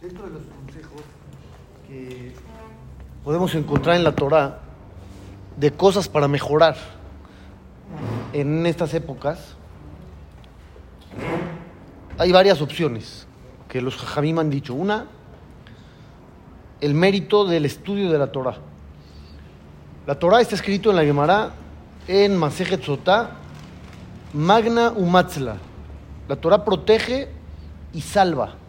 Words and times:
Dentro 0.00 0.26
de 0.26 0.30
los 0.30 0.42
consejos 0.42 1.00
que 1.88 2.34
podemos 3.24 3.54
encontrar 3.54 3.96
en 3.96 4.04
la 4.04 4.12
Torah 4.12 4.58
de 5.56 5.72
cosas 5.72 6.06
para 6.06 6.28
mejorar 6.28 6.76
en 8.34 8.66
estas 8.66 8.92
épocas, 8.92 9.56
hay 12.18 12.30
varias 12.30 12.60
opciones 12.60 13.26
que 13.70 13.80
los 13.80 13.96
jajamim 13.96 14.38
han 14.38 14.50
dicho. 14.50 14.74
Una, 14.74 15.06
el 16.82 16.92
mérito 16.92 17.46
del 17.46 17.64
estudio 17.64 18.12
de 18.12 18.18
la 18.18 18.30
Torah. 18.30 18.58
La 20.06 20.18
Torah 20.18 20.42
está 20.42 20.56
escrito 20.56 20.90
en 20.90 20.96
la 20.96 21.04
Gemara 21.04 21.52
en 22.06 22.36
Masejet 22.36 22.82
Sotá, 22.82 23.30
Magna 24.34 24.92
Umatzla. 24.94 25.56
La 26.28 26.36
Torah 26.36 26.66
protege 26.66 27.30
y 27.94 28.02
salva. 28.02 28.65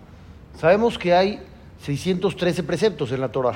Sabemos 0.58 0.98
que 0.98 1.14
hay 1.14 1.40
613 1.84 2.64
preceptos 2.64 3.12
en 3.12 3.22
la 3.22 3.30
Torah, 3.30 3.54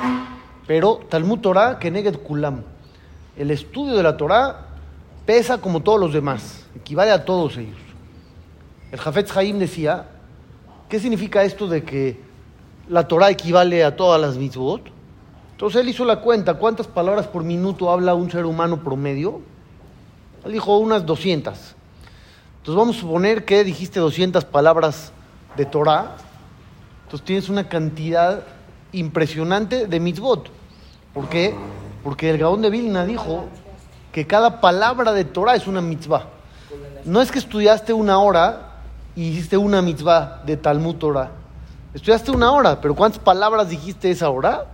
pero 0.67 1.01
Talmud 1.09 1.39
Torah 1.39 1.79
Keneged 1.79 2.17
Kulam. 2.17 2.61
El 3.35 3.49
estudio 3.49 3.95
de 3.95 4.03
la 4.03 4.17
Torah 4.17 4.67
pesa 5.25 5.59
como 5.59 5.81
todos 5.81 5.99
los 5.99 6.13
demás, 6.13 6.63
equivale 6.75 7.09
a 7.11 7.25
todos 7.25 7.57
ellos. 7.57 7.79
El 8.91 8.99
Jafetz 8.99 9.35
Haim 9.35 9.57
decía, 9.57 10.09
¿qué 10.89 10.99
significa 10.99 11.43
esto 11.43 11.67
de 11.67 11.83
que 11.83 12.19
la 12.87 13.07
Torah 13.07 13.31
equivale 13.31 13.83
a 13.83 13.95
todas 13.95 14.21
las 14.21 14.37
mitzvot? 14.37 14.83
Entonces 15.53 15.81
él 15.81 15.89
hizo 15.89 16.05
la 16.05 16.21
cuenta, 16.21 16.55
¿cuántas 16.55 16.85
palabras 16.85 17.25
por 17.25 17.43
minuto 17.43 17.89
habla 17.89 18.13
un 18.13 18.29
ser 18.29 18.45
humano 18.45 18.83
promedio? 18.83 19.41
Él 20.45 20.51
dijo 20.51 20.77
unas 20.77 21.03
200. 21.03 21.57
Entonces 22.57 22.75
vamos 22.75 22.97
a 22.97 22.99
suponer 22.99 23.43
que 23.43 23.63
dijiste 23.63 23.99
200 23.99 24.45
palabras 24.45 25.11
de 25.57 25.65
Torah, 25.65 26.17
entonces 27.11 27.25
tienes 27.25 27.49
una 27.49 27.67
cantidad 27.67 28.41
impresionante 28.93 29.85
de 29.85 29.99
mitzvot. 29.99 30.49
¿Por 31.13 31.27
qué? 31.27 31.53
Porque 32.05 32.29
el 32.29 32.37
Gaón 32.37 32.61
de 32.61 32.69
Vilna 32.69 33.05
dijo 33.05 33.47
que 34.13 34.25
cada 34.25 34.61
palabra 34.61 35.11
de 35.11 35.25
Torah 35.25 35.57
es 35.57 35.67
una 35.67 35.81
mitzvah. 35.81 36.29
No 37.03 37.21
es 37.21 37.29
que 37.29 37.39
estudiaste 37.39 37.91
una 37.91 38.19
hora 38.19 38.77
y 39.13 39.23
hiciste 39.23 39.57
una 39.57 39.81
mitzvah 39.81 40.41
de 40.45 40.55
Talmud 40.55 40.95
Torah. 40.95 41.31
Estudiaste 41.93 42.31
una 42.31 42.53
hora, 42.53 42.79
pero 42.79 42.95
¿cuántas 42.95 43.21
palabras 43.21 43.67
dijiste 43.67 44.09
esa 44.09 44.29
hora? 44.29 44.67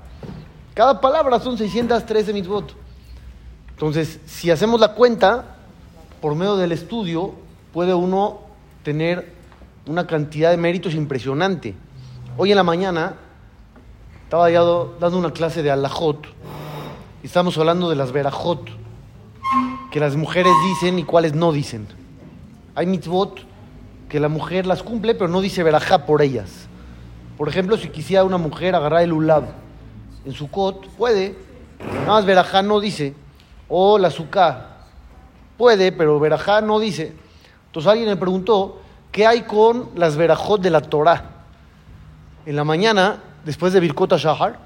Cada 0.76 1.02
palabra 1.02 1.40
son 1.40 1.58
613 1.58 2.34
mitzvot. 2.34 2.76
Entonces, 3.72 4.20
si 4.28 4.52
hacemos 4.52 4.80
la 4.80 4.90
cuenta, 4.90 5.56
por 6.22 6.36
medio 6.36 6.56
del 6.56 6.72
estudio, 6.72 7.34
puede 7.74 7.96
uno 7.96 8.42
tener 8.84 9.34
una 9.88 10.06
cantidad 10.06 10.52
de 10.52 10.58
méritos 10.58 10.94
impresionante. 10.94 11.74
Hoy 12.40 12.52
en 12.52 12.58
la 12.58 12.64
mañana 12.64 13.16
estaba 14.26 14.48
dando 14.52 15.18
una 15.18 15.32
clase 15.32 15.64
de 15.64 15.72
alajot 15.72 16.28
y 17.24 17.26
estamos 17.26 17.58
hablando 17.58 17.90
de 17.90 17.96
las 17.96 18.12
verajot 18.12 18.62
que 19.90 20.00
las 20.00 20.16
mujeres 20.16 20.54
dicen 20.68 21.00
y 21.00 21.04
cuáles 21.04 21.34
no 21.34 21.52
dicen. 21.52 21.88
Hay 22.76 22.86
mitzvot 22.86 23.40
que 24.08 24.20
la 24.20 24.30
mujer 24.30 24.68
las 24.68 24.84
cumple, 24.84 25.16
pero 25.16 25.30
no 25.30 25.42
dice 25.42 25.64
verajá 25.64 26.06
por 26.06 26.22
ellas. 26.22 26.68
Por 27.40 27.50
ejemplo, 27.50 27.76
si 27.76 27.90
quisiera 27.90 28.24
una 28.24 28.38
mujer 28.38 28.76
agarrar 28.76 29.02
el 29.02 29.14
ulab 29.14 29.46
en 30.24 30.34
su 30.34 30.52
cot, 30.52 30.88
puede, 30.90 31.36
nada 31.80 32.06
más 32.06 32.26
verajá 32.26 32.62
no 32.62 32.80
dice, 32.80 33.16
o 33.68 33.98
la 33.98 34.12
suká, 34.12 34.86
puede, 35.58 35.92
pero 35.92 36.20
verajá 36.20 36.62
no 36.62 36.80
dice. 36.80 37.16
Entonces 37.66 37.90
alguien 37.90 38.10
me 38.10 38.16
preguntó, 38.16 38.80
¿qué 39.12 39.26
hay 39.26 39.42
con 39.42 39.90
las 39.96 40.16
verajot 40.16 40.62
de 40.62 40.70
la 40.70 40.82
Torah? 40.82 41.37
En 42.48 42.56
la 42.56 42.64
mañana, 42.64 43.22
después 43.44 43.74
de 43.74 43.82
Birkot 43.82 44.14
Shahar, 44.14 44.58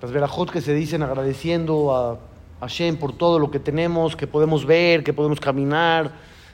las 0.00 0.12
verajot 0.12 0.48
que 0.48 0.60
se 0.60 0.72
dicen 0.72 1.02
agradeciendo 1.02 1.92
a 1.92 2.20
Hashem 2.60 2.98
por 2.98 3.18
todo 3.18 3.40
lo 3.40 3.50
que 3.50 3.58
tenemos, 3.58 4.14
que 4.14 4.28
podemos 4.28 4.64
ver, 4.64 5.02
que 5.02 5.12
podemos 5.12 5.40
caminar, 5.40 6.12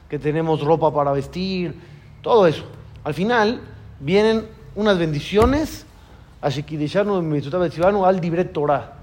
que 0.09 0.19
tenemos 0.19 0.63
ropa 0.63 0.95
para 0.95 1.13
vestir, 1.13 1.79
todo 2.23 2.47
eso. 2.47 2.65
Al 3.05 3.13
final 3.13 3.61
vienen 4.01 4.49
unas 4.77 4.99
bendiciones 4.99 5.85
al 6.41 8.21
Dibre 8.23 8.47
Torah. 8.47 8.95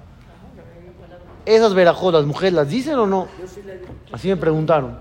Esas 1.45 1.75
verajot, 1.75 2.15
las 2.15 2.25
mujeres, 2.25 2.53
¿las 2.55 2.67
dicen 2.67 2.95
o 2.95 3.05
no? 3.05 3.27
Así 4.11 4.27
me 4.27 4.37
preguntaron. 4.37 4.97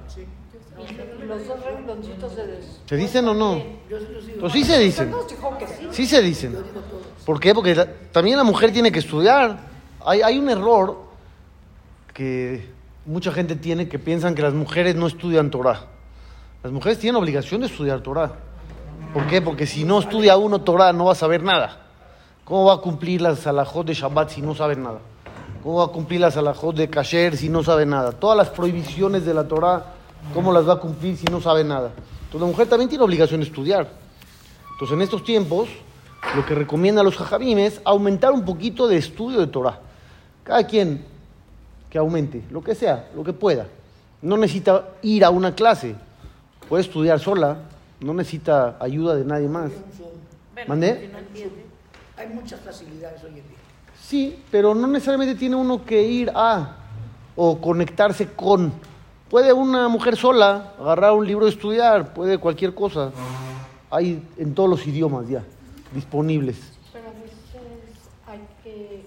¿Se 2.86 2.96
dicen 2.96 3.28
o 3.28 3.34
no? 3.34 3.62
Pues 4.40 4.52
sí 4.52 4.64
se 4.64 4.78
dicen. 4.78 5.12
Sí 5.90 6.06
se 6.06 6.22
dicen. 6.22 6.56
¿Por 7.24 7.40
qué? 7.40 7.54
Porque 7.54 7.74
también 8.12 8.36
la 8.36 8.44
mujer 8.44 8.72
tiene 8.72 8.92
que 8.92 9.00
estudiar. 9.00 9.58
Hay, 10.04 10.22
hay 10.22 10.38
un 10.38 10.48
error 10.48 10.98
que 12.14 12.68
mucha 13.04 13.32
gente 13.32 13.56
tiene 13.56 13.88
que 13.88 13.98
piensan 13.98 14.34
que 14.34 14.42
las 14.42 14.54
mujeres 14.54 14.94
no 14.94 15.06
estudian 15.06 15.50
Torah. 15.50 15.86
Las 16.62 16.72
mujeres 16.72 16.98
tienen 16.98 17.20
obligación 17.20 17.60
de 17.60 17.68
estudiar 17.68 18.00
Torah. 18.00 18.32
¿Por 19.12 19.26
qué? 19.26 19.40
Porque 19.40 19.66
si 19.66 19.84
no 19.84 19.98
estudia 19.98 20.36
uno 20.36 20.60
Torah 20.60 20.92
no 20.92 21.06
va 21.06 21.12
a 21.12 21.16
saber 21.16 21.42
nada. 21.42 21.86
¿Cómo 22.44 22.66
va 22.66 22.74
a 22.74 22.78
cumplir 22.78 23.20
las 23.20 23.46
alajot 23.46 23.86
de 23.86 23.94
Shabbat 23.94 24.30
si 24.30 24.40
no 24.40 24.54
sabe 24.54 24.76
nada? 24.76 24.98
¿Cómo 25.62 25.78
va 25.78 25.86
a 25.86 25.88
cumplir 25.88 26.20
las 26.20 26.36
alajot 26.36 26.76
de 26.76 26.88
Kasher 26.88 27.36
si 27.36 27.48
no 27.48 27.64
sabe 27.64 27.86
nada? 27.86 28.12
Todas 28.12 28.36
las 28.36 28.50
prohibiciones 28.50 29.24
de 29.24 29.34
la 29.34 29.48
Torah, 29.48 29.95
¿cómo 30.34 30.52
las 30.52 30.68
va 30.68 30.74
a 30.74 30.80
cumplir 30.80 31.16
si 31.16 31.24
no 31.26 31.40
sabe 31.40 31.64
nada? 31.64 31.92
Entonces 32.24 32.40
la 32.40 32.46
mujer 32.46 32.68
también 32.68 32.88
tiene 32.88 33.04
obligación 33.04 33.40
de 33.40 33.46
estudiar. 33.46 33.88
Entonces 34.72 34.94
en 34.94 35.02
estos 35.02 35.24
tiempos, 35.24 35.68
lo 36.34 36.44
que 36.44 36.54
recomienda 36.54 37.00
a 37.00 37.04
los 37.04 37.16
jajabim 37.16 37.58
es 37.58 37.80
aumentar 37.84 38.32
un 38.32 38.44
poquito 38.44 38.88
de 38.88 38.96
estudio 38.96 39.40
de 39.40 39.46
Torah. 39.46 39.80
Cada 40.44 40.66
quien 40.66 41.04
que 41.90 41.98
aumente, 41.98 42.44
lo 42.50 42.62
que 42.62 42.74
sea, 42.74 43.08
lo 43.14 43.24
que 43.24 43.32
pueda. 43.32 43.66
No 44.22 44.36
necesita 44.36 44.88
ir 45.02 45.24
a 45.24 45.30
una 45.30 45.54
clase, 45.54 45.94
puede 46.68 46.82
estudiar 46.82 47.20
sola, 47.20 47.58
no 48.00 48.12
necesita 48.14 48.76
ayuda 48.80 49.14
de 49.14 49.24
nadie 49.24 49.48
más. 49.48 49.70
¿Mandé? 50.66 51.10
Hay 52.16 52.28
muchas 52.28 52.60
facilidades 52.60 53.22
hoy 53.22 53.30
en 53.30 53.34
día. 53.34 53.42
Sí, 54.02 54.42
pero 54.50 54.74
no 54.74 54.86
necesariamente 54.86 55.34
tiene 55.34 55.56
uno 55.56 55.84
que 55.84 56.02
ir 56.02 56.30
a 56.34 56.76
o 57.34 57.60
conectarse 57.60 58.28
con. 58.32 58.72
Puede 59.30 59.52
una 59.52 59.88
mujer 59.88 60.16
sola 60.16 60.74
agarrar 60.78 61.12
un 61.12 61.26
libro 61.26 61.46
y 61.46 61.50
estudiar, 61.50 62.14
puede 62.14 62.38
cualquier 62.38 62.74
cosa. 62.74 63.10
Hay 63.90 64.22
en 64.36 64.54
todos 64.54 64.70
los 64.70 64.86
idiomas 64.86 65.28
ya 65.28 65.42
disponibles. 65.92 66.56
Pero 66.92 67.08
a 67.08 67.12
veces 67.12 67.36
hay 68.26 68.40
que, 68.62 69.04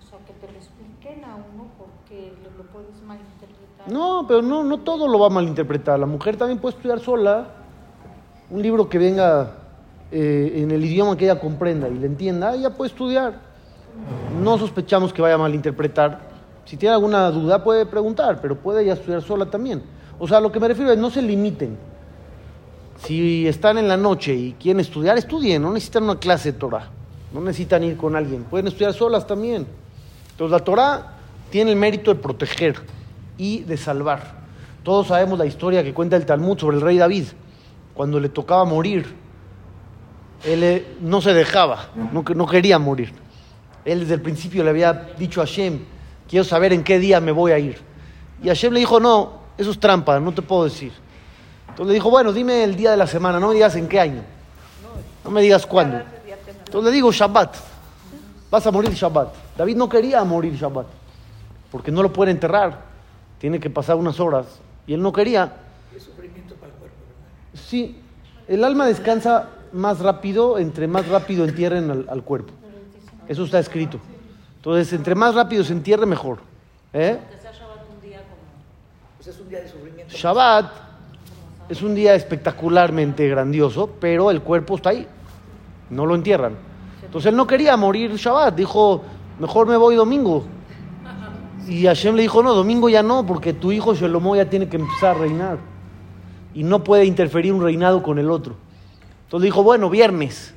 o 0.00 0.08
sea, 0.08 0.18
que 0.26 0.32
te 0.32 0.50
lo 0.50 0.58
expliquen 0.58 1.24
a 1.24 1.34
uno 1.34 1.66
porque 1.76 2.32
lo, 2.42 2.62
lo 2.62 2.70
puedes 2.70 3.02
malinterpretar. 3.06 3.92
No, 3.92 4.24
pero 4.26 4.40
no, 4.40 4.64
no 4.64 4.78
todo 4.78 5.06
lo 5.06 5.18
va 5.18 5.26
a 5.26 5.30
malinterpretar. 5.30 5.98
La 5.98 6.06
mujer 6.06 6.36
también 6.36 6.58
puede 6.58 6.76
estudiar 6.76 7.00
sola 7.00 7.48
un 8.48 8.62
libro 8.62 8.88
que 8.88 8.98
venga 8.98 9.50
eh, 10.10 10.52
en 10.56 10.70
el 10.70 10.84
idioma 10.84 11.16
que 11.16 11.24
ella 11.24 11.38
comprenda 11.38 11.88
y 11.88 11.94
le 11.94 12.06
entienda, 12.06 12.54
ella 12.54 12.70
puede 12.70 12.90
estudiar. 12.90 13.40
No 14.42 14.56
sospechamos 14.58 15.12
que 15.12 15.20
vaya 15.20 15.34
a 15.34 15.38
malinterpretar 15.38 16.31
si 16.64 16.76
tiene 16.76 16.94
alguna 16.94 17.30
duda 17.30 17.62
puede 17.62 17.86
preguntar, 17.86 18.40
pero 18.40 18.56
puede 18.56 18.82
ella 18.82 18.94
estudiar 18.94 19.22
sola 19.22 19.46
también. 19.46 19.82
O 20.18 20.28
sea, 20.28 20.40
lo 20.40 20.52
que 20.52 20.60
me 20.60 20.68
refiero 20.68 20.92
es 20.92 20.98
no 20.98 21.10
se 21.10 21.22
limiten. 21.22 21.76
Si 23.04 23.46
están 23.48 23.78
en 23.78 23.88
la 23.88 23.96
noche 23.96 24.32
y 24.34 24.52
quieren 24.52 24.80
estudiar, 24.80 25.18
estudien, 25.18 25.60
no 25.60 25.72
necesitan 25.72 26.04
una 26.04 26.18
clase 26.18 26.52
de 26.52 26.58
Torah, 26.58 26.88
no 27.32 27.40
necesitan 27.40 27.82
ir 27.82 27.96
con 27.96 28.14
alguien, 28.14 28.44
pueden 28.44 28.68
estudiar 28.68 28.92
solas 28.92 29.26
también. 29.26 29.66
Entonces 30.30 30.52
la 30.52 30.64
Torah 30.64 31.16
tiene 31.50 31.72
el 31.72 31.76
mérito 31.76 32.14
de 32.14 32.20
proteger 32.20 32.76
y 33.36 33.64
de 33.64 33.76
salvar. 33.76 34.42
Todos 34.84 35.08
sabemos 35.08 35.38
la 35.38 35.46
historia 35.46 35.82
que 35.82 35.92
cuenta 35.92 36.16
el 36.16 36.26
Talmud 36.26 36.58
sobre 36.58 36.76
el 36.76 36.82
rey 36.82 36.98
David, 36.98 37.24
cuando 37.94 38.20
le 38.20 38.28
tocaba 38.28 38.64
morir, 38.64 39.14
él 40.44 40.62
eh, 40.62 40.96
no 41.00 41.20
se 41.20 41.34
dejaba, 41.34 41.90
no, 42.12 42.22
no 42.34 42.46
quería 42.46 42.78
morir. 42.78 43.12
Él 43.84 44.00
desde 44.00 44.14
el 44.14 44.20
principio 44.20 44.62
le 44.64 44.70
había 44.70 44.92
dicho 45.18 45.40
a 45.40 45.46
Hashem, 45.46 45.80
quiero 46.32 46.44
saber 46.44 46.72
en 46.72 46.82
qué 46.82 46.98
día 46.98 47.20
me 47.20 47.30
voy 47.30 47.52
a 47.52 47.58
ir. 47.58 47.78
Y 48.42 48.48
Hashem 48.48 48.72
le 48.72 48.80
dijo, 48.80 48.98
no, 48.98 49.40
eso 49.58 49.70
es 49.70 49.78
trampa, 49.78 50.18
no 50.18 50.32
te 50.32 50.40
puedo 50.40 50.64
decir. 50.64 50.90
Entonces 51.68 51.88
le 51.88 51.92
dijo, 51.92 52.08
bueno, 52.08 52.32
dime 52.32 52.64
el 52.64 52.74
día 52.74 52.90
de 52.90 52.96
la 52.96 53.06
semana, 53.06 53.38
no 53.38 53.48
me 53.48 53.54
digas 53.54 53.76
en 53.76 53.86
qué 53.86 54.00
año. 54.00 54.22
No 55.22 55.30
me 55.30 55.42
digas 55.42 55.66
cuándo. 55.66 56.00
Entonces 56.64 56.84
le 56.84 56.90
digo, 56.90 57.12
Shabbat. 57.12 57.54
Vas 58.50 58.66
a 58.66 58.70
morir 58.70 58.94
Shabbat. 58.94 59.34
David 59.58 59.76
no 59.76 59.90
quería 59.90 60.24
morir 60.24 60.54
Shabbat, 60.54 60.86
porque 61.70 61.92
no 61.92 62.02
lo 62.02 62.10
puede 62.10 62.30
enterrar. 62.30 62.80
Tiene 63.38 63.60
que 63.60 63.68
pasar 63.68 63.96
unas 63.96 64.18
horas. 64.18 64.46
Y 64.86 64.94
él 64.94 65.02
no 65.02 65.12
quería. 65.12 65.52
Es 65.94 66.04
sufrimiento 66.04 66.54
para 66.54 66.72
el 66.72 66.78
cuerpo, 66.78 66.96
¿verdad? 67.08 67.62
Sí, 67.62 68.00
el 68.48 68.64
alma 68.64 68.86
descansa 68.86 69.50
más 69.74 70.00
rápido, 70.00 70.58
entre 70.58 70.88
más 70.88 71.06
rápido 71.08 71.44
entierren 71.44 71.90
al, 71.90 72.06
al 72.08 72.22
cuerpo. 72.22 72.54
Eso 73.28 73.44
está 73.44 73.58
escrito. 73.58 74.00
Entonces, 74.62 74.92
entre 74.92 75.16
más 75.16 75.34
rápido 75.34 75.64
se 75.64 75.72
entierre, 75.72 76.06
mejor. 76.06 76.38
¿Eh? 76.92 77.18
Pues 79.16 79.26
es 79.26 79.40
un 79.40 79.48
día 79.48 79.60
de 79.60 79.68
sufrimiento. 79.68 80.16
Shabbat 80.16 80.72
es 81.68 81.82
un 81.82 81.96
día 81.96 82.14
espectacularmente 82.14 83.28
grandioso, 83.28 83.90
pero 84.00 84.30
el 84.30 84.40
cuerpo 84.40 84.76
está 84.76 84.90
ahí. 84.90 85.04
No 85.90 86.06
lo 86.06 86.14
entierran. 86.14 86.54
Entonces 87.04 87.30
él 87.30 87.36
no 87.36 87.44
quería 87.44 87.76
morir 87.76 88.14
Shabbat, 88.14 88.54
dijo, 88.54 89.02
mejor 89.40 89.66
me 89.66 89.76
voy 89.76 89.96
domingo. 89.96 90.44
Y 91.66 91.86
Hashem 91.86 92.14
le 92.14 92.22
dijo, 92.22 92.40
no, 92.40 92.54
domingo 92.54 92.88
ya 92.88 93.02
no, 93.02 93.26
porque 93.26 93.52
tu 93.52 93.72
hijo 93.72 93.96
Shelomo 93.96 94.36
ya 94.36 94.48
tiene 94.48 94.68
que 94.68 94.76
empezar 94.76 95.16
a 95.16 95.18
reinar. 95.18 95.58
Y 96.54 96.62
no 96.62 96.84
puede 96.84 97.04
interferir 97.04 97.52
un 97.52 97.64
reinado 97.64 98.00
con 98.00 98.20
el 98.20 98.30
otro. 98.30 98.54
Entonces 99.24 99.44
dijo, 99.44 99.64
bueno, 99.64 99.90
viernes, 99.90 100.54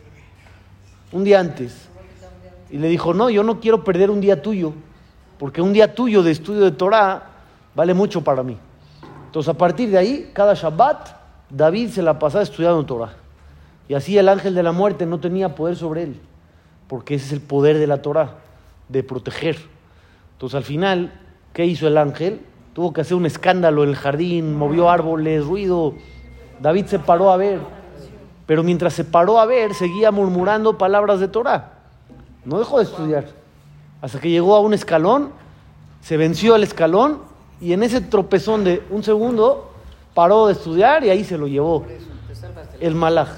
un 1.12 1.24
día 1.24 1.40
antes. 1.40 1.85
Y 2.76 2.78
le 2.78 2.90
dijo, 2.90 3.14
no, 3.14 3.30
yo 3.30 3.42
no 3.42 3.62
quiero 3.62 3.86
perder 3.86 4.12
un 4.12 4.20
día 4.20 4.42
tuyo, 4.42 4.74
porque 5.40 5.62
un 5.62 5.72
día 5.72 5.96
tuyo 5.96 6.22
de 6.24 6.32
estudio 6.32 6.60
de 6.60 6.72
Torah 6.72 7.24
vale 7.74 7.94
mucho 7.94 8.22
para 8.22 8.44
mí. 8.44 8.58
Entonces 9.28 9.48
a 9.48 9.58
partir 9.58 9.90
de 9.90 9.98
ahí, 9.98 10.32
cada 10.34 10.56
Shabbat, 10.56 11.08
David 11.50 11.92
se 11.92 12.02
la 12.02 12.20
pasaba 12.20 12.44
estudiando 12.44 12.86
Torah. 12.86 13.14
Y 13.88 13.94
así 13.94 14.18
el 14.18 14.28
ángel 14.28 14.54
de 14.56 14.62
la 14.62 14.74
muerte 14.74 15.06
no 15.06 15.22
tenía 15.22 15.56
poder 15.56 15.78
sobre 15.78 16.04
él, 16.04 16.20
porque 16.90 17.16
ese 17.16 17.28
es 17.28 17.32
el 17.32 17.40
poder 17.40 17.78
de 17.78 17.88
la 17.88 18.02
Torah, 18.02 18.40
de 18.90 19.04
proteger. 19.04 19.56
Entonces 20.34 20.58
al 20.58 20.66
final, 20.66 21.14
¿qué 21.54 21.66
hizo 21.66 21.88
el 21.88 21.98
ángel? 21.98 22.42
Tuvo 22.74 22.92
que 22.92 23.00
hacer 23.00 23.16
un 23.16 23.26
escándalo 23.26 23.86
en 23.86 23.92
el 23.92 23.96
jardín, 23.96 24.54
movió 24.54 24.90
árboles, 24.90 25.46
ruido. 25.46 25.94
David 26.60 26.88
se 26.88 27.00
paró 27.00 27.32
a 27.32 27.38
ver, 27.38 27.62
pero 28.46 28.64
mientras 28.64 28.92
se 28.92 29.06
paró 29.06 29.40
a 29.40 29.46
ver, 29.46 29.74
seguía 29.74 30.12
murmurando 30.12 30.78
palabras 30.78 31.22
de 31.22 31.30
Torah. 31.30 31.75
No 32.46 32.60
dejó 32.60 32.78
de 32.78 32.86
estudiar. 32.86 33.26
Hasta 34.02 34.20
que 34.20 34.30
llegó 34.30 34.56
a 34.56 34.60
un 34.62 34.74
escalón, 34.74 35.32
se 36.02 36.18
venció 36.18 36.56
el 36.56 36.64
escalón 36.64 37.20
y 37.60 37.74
en 37.74 37.84
ese 37.84 38.02
tropezón 38.02 38.64
de 38.64 38.84
un 38.90 39.04
segundo 39.04 39.72
paró 40.14 40.48
de 40.48 40.54
estudiar 40.54 41.04
y 41.04 41.10
ahí 41.10 41.24
se 41.24 41.38
lo 41.38 41.48
llevó 41.48 41.86
el 42.80 42.96
malaj. 42.96 43.30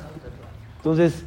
Entonces, 0.77 1.24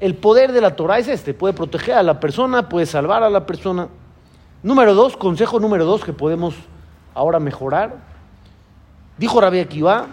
el 0.00 0.14
poder 0.14 0.52
de 0.52 0.60
la 0.60 0.76
Torah 0.76 0.98
es 0.98 1.08
este, 1.08 1.34
puede 1.34 1.54
proteger 1.54 1.94
a 1.94 2.02
la 2.02 2.20
persona, 2.20 2.68
puede 2.68 2.86
salvar 2.86 3.22
a 3.22 3.30
la 3.30 3.46
persona. 3.46 3.88
Número 4.62 4.94
dos, 4.94 5.16
consejo 5.16 5.60
número 5.60 5.84
dos 5.84 6.04
que 6.04 6.12
podemos 6.12 6.54
ahora 7.14 7.38
mejorar. 7.40 7.96
Dijo 9.18 9.40
Rabbi 9.40 9.60
Akiva, 9.60 10.06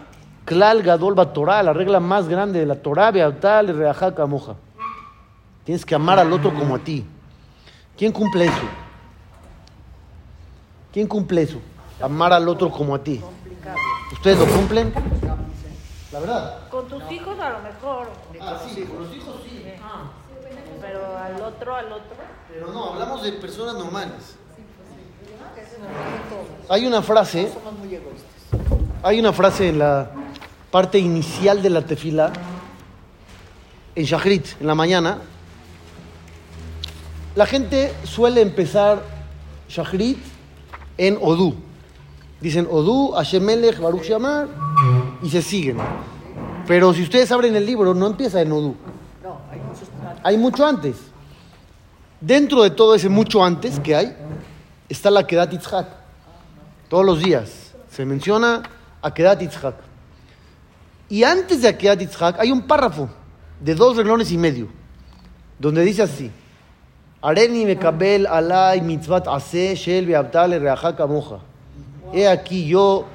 Klal 0.46 0.84
Gadol 0.84 1.16
Torah, 1.34 1.64
la 1.64 1.74
regla 1.74 2.00
más 2.00 2.28
grande 2.28 2.60
de 2.60 2.66
la 2.66 2.76
Torah, 2.76 3.12
Beatal 3.12 3.76
Reajaka 3.76 4.26
Moja. 4.26 4.56
Tienes 5.66 5.86
que 5.86 5.96
amar 5.96 6.20
al 6.20 6.32
otro 6.34 6.54
como 6.54 6.76
a 6.76 6.80
ti. 6.80 7.06
¿Quién 7.98 8.12
cumple 8.12 8.46
eso? 8.46 8.68
¿Quién 10.92 11.08
cumple 11.08 11.44
eso? 11.44 11.60
Amar 12.02 12.34
al 12.34 12.48
otro 12.50 12.70
como 12.72 12.96
a 12.96 13.04
ti. 13.04 13.22
¿Ustedes 14.12 14.40
lo 14.40 14.46
cumplen? 14.48 14.94
La 16.12 16.20
verdad. 16.20 16.68
Con 16.70 16.88
tus 16.88 17.10
hijos 17.12 17.40
a 17.40 17.50
lo 17.52 17.60
mejor, 17.60 18.10
Ah, 18.42 18.60
sí, 18.68 18.82
con 18.84 19.04
los 19.04 19.16
hijos 19.16 19.36
sí. 19.48 19.64
pero 20.82 21.18
al 21.18 21.42
otro, 21.42 21.76
al 21.76 21.92
otro. 21.92 22.16
Pero 22.52 22.74
no, 22.74 22.94
hablamos 22.94 23.24
de 23.24 23.32
personas 23.34 23.76
normales. 23.76 24.36
Hay 26.70 26.86
una 26.86 27.02
frase, 27.02 27.52
Somos 27.54 27.80
muy 27.80 27.96
egoístas. 27.96 28.30
hay 29.04 29.20
una 29.20 29.32
frase 29.34 29.70
en 29.70 29.80
la 29.80 30.10
parte 30.70 30.98
inicial 31.00 31.62
de 31.62 31.70
la 31.70 31.82
tefila, 31.86 32.32
en 33.96 34.04
Shachrit, 34.06 34.60
en 34.60 34.68
la 34.68 34.76
mañana. 34.76 35.18
La 37.36 37.46
gente 37.46 37.94
suele 38.04 38.42
empezar 38.42 39.02
Shachrit 39.70 40.18
en 40.98 41.18
Odú. 41.22 41.56
Dicen 42.42 42.68
Odú, 42.70 43.12
Hashem 43.14 43.44
Melech, 43.44 43.80
Baruch 43.80 44.04
Shamar, 44.04 44.48
y 45.24 45.30
se 45.30 45.42
siguen. 45.42 45.78
Pero 46.68 46.94
si 46.94 47.04
ustedes 47.04 47.32
abren 47.32 47.56
el 47.56 47.66
libro, 47.66 47.94
no 47.94 48.08
empieza 48.08 48.42
en 48.42 48.52
Odú. 48.52 48.76
No, 49.24 49.40
hay 50.24 50.38
mucho 50.38 50.66
antes. 50.66 50.98
Dentro 52.20 52.64
de 52.64 52.72
todo 52.72 52.96
ese 52.96 53.08
mucho 53.08 53.44
antes 53.44 53.80
que 53.80 53.96
hay, 53.96 54.16
está 54.90 55.10
la 55.10 55.26
Kedat 55.26 55.52
Yitzhak. 55.52 55.88
Todos 56.90 57.06
los 57.06 57.24
días 57.24 57.74
se 57.90 58.06
menciona 58.06 58.64
a 59.02 59.14
Kedat 59.14 59.40
Yitzhak. 59.40 59.76
Y 61.08 61.24
antes 61.24 61.62
de 61.62 61.68
Akedat 61.70 62.00
Yitzhak 62.00 62.40
hay 62.40 62.52
un 62.52 62.62
párrafo 62.62 63.10
de 63.60 63.76
dos 63.76 63.96
renglones 63.96 64.32
y 64.32 64.38
medio, 64.38 64.68
donde 65.60 65.84
dice 65.84 66.02
así: 66.04 66.32
Areni 67.24 67.66
alay 68.26 68.82
mitzvat 68.82 69.28
ase 69.28 69.76
shel 69.76 70.08
beabtale 70.08 70.60
reachak 70.60 71.00
amoja. 71.00 71.40
He 72.12 72.28
aquí 72.28 72.68
yo 72.68 73.06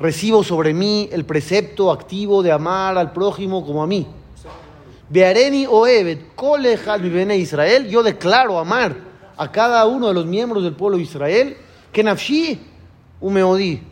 recibo 0.00 0.42
sobre 0.42 0.72
mí 0.72 1.08
el 1.12 1.24
precepto 1.26 1.92
activo 1.92 2.42
de 2.42 2.50
amar 2.50 2.96
al 2.96 3.12
prójimo 3.12 3.64
como 3.64 3.82
a 3.82 3.86
mí. 3.86 4.06
Beareni 5.10 5.66
oevet 5.66 6.34
kolejad 6.34 7.00
mi 7.00 7.10
bene 7.10 7.36
Israel, 7.36 7.88
yo 7.88 8.02
declaro 8.02 8.58
amar 8.58 8.96
a 9.36 9.52
cada 9.52 9.86
uno 9.86 10.08
de 10.08 10.14
los 10.14 10.24
miembros 10.24 10.64
del 10.64 10.74
pueblo 10.74 10.96
de 10.96 11.02
Israel, 11.02 11.56
que 11.92 12.02
nafshi 12.02 12.58
umeodi, 13.20 13.82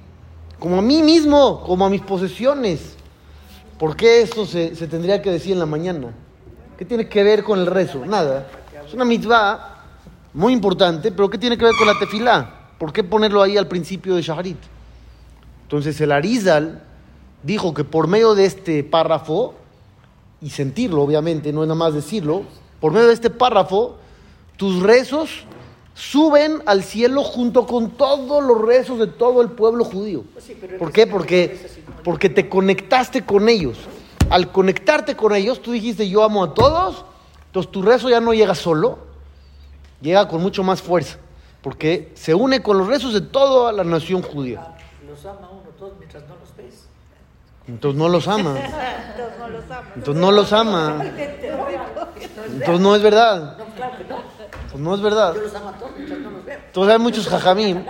como 0.59 0.79
a 0.79 0.83
mí 0.83 1.03
mismo, 1.03 1.63
como 1.67 1.85
a 1.85 1.91
mis 1.91 2.01
posesiones. 2.01 2.97
¿Por 3.79 3.95
qué 3.95 4.23
esto 4.23 4.47
se, 4.47 4.75
se 4.75 4.87
tendría 4.87 5.21
que 5.21 5.31
decir 5.31 5.53
en 5.53 5.59
la 5.59 5.67
mañana? 5.67 6.15
¿Qué 6.79 6.87
tiene 6.87 7.09
que 7.09 7.23
ver 7.23 7.45
con 7.45 7.59
el 7.59 7.67
rezo? 7.67 8.07
Nada. 8.07 8.47
Es 8.91 8.95
una 8.95 9.05
mitzvah 9.05 9.77
muy 10.35 10.53
importante, 10.53 11.13
pero 11.13 11.31
¿qué 11.31 11.39
tiene 11.39 11.57
que 11.57 11.65
ver 11.65 11.75
con 11.79 11.87
la 11.87 11.97
tefilá? 11.97 12.73
¿Por 12.77 12.93
qué 12.93 13.05
ponerlo 13.05 13.41
ahí 13.41 13.57
al 13.57 13.69
principio 13.69 14.17
de 14.17 14.23
Shaharit? 14.23 14.59
Entonces 15.63 16.01
el 16.01 16.11
Arizal 16.11 16.83
dijo 17.45 17.73
que 17.73 17.85
por 17.85 18.09
medio 18.09 18.35
de 18.35 18.47
este 18.47 18.83
párrafo, 18.83 19.55
y 20.43 20.51
sentirlo 20.51 21.03
obviamente, 21.03 21.53
no 21.53 21.63
es 21.63 21.69
nada 21.69 21.79
más 21.79 21.95
decirlo, 21.95 22.43
por 22.81 22.91
medio 22.91 23.07
de 23.07 23.15
este 23.15 23.31
párrafo, 23.31 23.95
tus 24.57 24.83
rezos 24.83 25.45
suben 25.95 26.61
al 26.67 26.83
cielo 26.83 27.23
junto 27.23 27.69
con 27.69 27.91
todos 27.91 28.43
los 28.43 28.61
rezos 28.61 28.99
de 28.99 29.07
todo 29.07 29.41
el 29.41 29.51
pueblo 29.51 29.85
judío. 29.85 30.25
Pues 30.33 30.47
sí, 30.47 30.57
¿Por 30.81 30.91
qué? 30.91 31.07
Porque, 31.07 31.65
porque 32.03 32.29
te 32.29 32.49
conectaste 32.49 33.25
con 33.25 33.49
ellos. 33.49 33.79
Al 34.31 34.51
conectarte 34.51 35.15
con 35.15 35.33
ellos, 35.33 35.63
tú 35.63 35.71
dijiste 35.71 36.09
yo 36.09 36.25
amo 36.25 36.43
a 36.43 36.55
todos, 36.55 37.05
entonces 37.51 37.73
tu 37.73 37.83
rezo 37.83 38.09
ya 38.09 38.21
no 38.21 38.33
llega 38.33 38.55
solo, 38.55 39.01
llega 40.01 40.29
con 40.29 40.41
mucho 40.41 40.63
más 40.63 40.81
fuerza, 40.81 41.19
porque 41.61 42.13
se 42.15 42.33
une 42.33 42.63
con 42.63 42.79
los 42.79 42.87
rezos 42.87 43.13
de 43.13 43.23
toda 43.23 43.73
la 43.73 43.83
nación 43.83 44.23
judía. 44.23 44.61
Ah, 44.63 44.77
Los 45.05 45.27
ama 45.27 45.51
uno 45.51 45.69
todos 45.77 45.95
mientras 45.99 46.23
no 46.29 46.37
los 46.37 46.57
ves. 46.57 46.87
Entonces 47.67 47.99
no 47.99 48.09
los 48.09 48.29
ama. 48.29 48.55
Entonces 49.17 49.37
no 49.41 49.49
los 49.49 49.69
amo. 49.69 49.89
Entonces 49.97 50.21
no 50.23 50.31
los 50.31 50.53
ama. 50.53 51.05
Entonces 52.53 52.81
no 52.81 52.95
es 52.95 53.03
verdad. 53.03 53.57
Que 53.57 54.05
no. 54.05 54.23
Pues 54.71 54.81
no 54.85 54.95
es 54.95 55.01
verdad. 55.01 55.35
Entonces 56.67 56.93
hay 56.93 56.99
muchos 57.01 57.27
jajamim, 57.27 57.85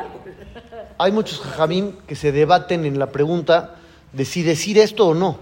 hay 0.97 1.13
muchos 1.13 1.39
jajamim 1.39 1.99
que 2.07 2.17
se 2.17 2.33
debaten 2.33 2.87
en 2.87 2.99
la 2.99 3.09
pregunta 3.09 3.75
de 4.11 4.25
si 4.25 4.43
decir 4.43 4.79
esto 4.79 5.09
o 5.09 5.15
no. 5.15 5.37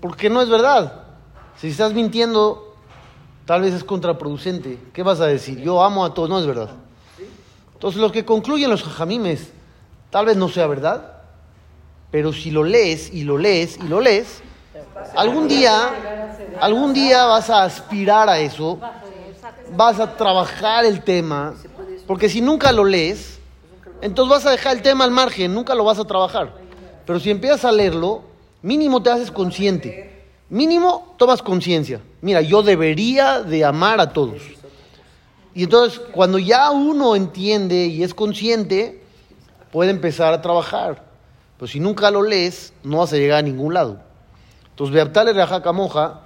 Porque 0.00 0.30
no 0.30 0.40
es 0.40 0.48
verdad. 0.48 1.03
Si 1.56 1.68
estás 1.68 1.92
mintiendo, 1.92 2.74
tal 3.46 3.62
vez 3.62 3.74
es 3.74 3.84
contraproducente. 3.84 4.78
¿Qué 4.92 5.02
vas 5.02 5.20
a 5.20 5.26
decir? 5.26 5.60
Yo 5.60 5.82
amo 5.82 6.04
a 6.04 6.14
todos, 6.14 6.28
no 6.28 6.38
es 6.38 6.46
verdad. 6.46 6.70
Entonces 7.74 8.00
lo 8.00 8.10
que 8.10 8.24
concluyen 8.24 8.70
los 8.70 8.82
jajamim 8.82 9.26
es, 9.26 9.50
tal 10.10 10.26
vez 10.26 10.36
no 10.36 10.48
sea 10.48 10.66
verdad, 10.66 11.20
pero 12.10 12.32
si 12.32 12.50
lo 12.50 12.64
lees 12.64 13.12
y 13.12 13.24
lo 13.24 13.36
lees 13.36 13.76
y 13.76 13.88
lo 13.88 14.00
lees, 14.00 14.40
algún 15.16 15.48
día, 15.48 15.92
algún 16.60 16.94
día 16.94 17.26
vas 17.26 17.50
a 17.50 17.64
aspirar 17.64 18.28
a 18.28 18.38
eso, 18.38 18.78
vas 19.76 20.00
a 20.00 20.16
trabajar 20.16 20.84
el 20.84 21.02
tema, 21.02 21.54
porque 22.06 22.28
si 22.28 22.40
nunca 22.40 22.72
lo 22.72 22.84
lees, 22.84 23.38
entonces 24.00 24.30
vas 24.30 24.46
a 24.46 24.50
dejar 24.50 24.76
el 24.76 24.82
tema 24.82 25.04
al 25.04 25.10
margen, 25.10 25.52
nunca 25.52 25.74
lo 25.74 25.84
vas 25.84 25.98
a 25.98 26.04
trabajar. 26.04 26.54
Pero 27.04 27.20
si 27.20 27.30
empiezas 27.30 27.64
a 27.64 27.72
leerlo, 27.72 28.22
mínimo 28.62 29.02
te 29.02 29.10
haces 29.10 29.30
consciente, 29.30 30.13
mínimo 30.48 31.14
tomas 31.18 31.42
conciencia. 31.42 32.00
Mira, 32.20 32.40
yo 32.40 32.62
debería 32.62 33.42
de 33.42 33.64
amar 33.64 34.00
a 34.00 34.12
todos. 34.12 34.42
Y 35.54 35.64
entonces, 35.64 36.00
cuando 36.12 36.38
ya 36.38 36.70
uno 36.70 37.14
entiende 37.14 37.86
y 37.86 38.02
es 38.02 38.12
consciente, 38.12 39.02
puede 39.70 39.90
empezar 39.90 40.34
a 40.34 40.42
trabajar. 40.42 41.04
Pero 41.56 41.68
si 41.68 41.78
nunca 41.80 42.10
lo 42.10 42.22
lees, 42.22 42.72
no 42.82 42.98
vas 42.98 43.12
a 43.12 43.16
llegar 43.16 43.38
a 43.38 43.42
ningún 43.42 43.74
lado. 43.74 44.00
Entonces, 44.70 44.94
Beaptale 44.94 45.32
Reajaka 45.32 45.72
Moja 45.72 46.22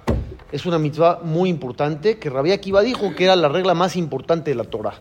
es 0.51 0.65
una 0.65 0.79
mitzvah 0.79 1.19
muy 1.23 1.49
importante 1.49 2.17
que 2.17 2.29
Rabbi 2.29 2.51
Akiva 2.51 2.81
dijo 2.81 3.13
que 3.15 3.25
era 3.25 3.35
la 3.35 3.49
regla 3.49 3.75
más 3.75 3.95
importante 3.95 4.49
de 4.49 4.55
la 4.55 4.63
Torah. 4.63 4.95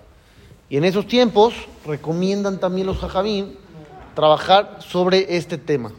Y 0.68 0.76
en 0.76 0.84
esos 0.84 1.06
tiempos 1.06 1.54
recomiendan 1.86 2.60
también 2.60 2.86
los 2.86 2.98
jajamim 2.98 3.54
trabajar 4.14 4.78
sobre 4.80 5.36
este 5.36 5.56
tema. 5.56 5.92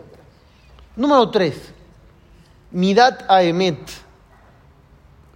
Número 0.95 1.29
3. 1.29 1.73
Midat 2.71 3.23
Aemet. 3.27 3.79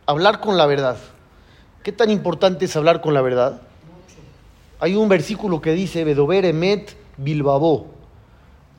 Hablar 0.06 0.40
con 0.40 0.56
la 0.56 0.68
verdad. 0.68 0.98
¿Qué 1.82 1.92
tan 1.92 2.12
importante 2.12 2.66
es 2.66 2.76
hablar 2.76 3.02
con 3.02 3.16
la 3.16 3.22
verdad? 3.22 3.62
Hay 4.80 4.96
un 4.96 5.10
versículo 5.10 5.60
que 5.60 5.72
dice, 5.72 6.04
Bedover 6.04 6.46
Emet 6.46 6.96
Bilbabo. 7.18 7.88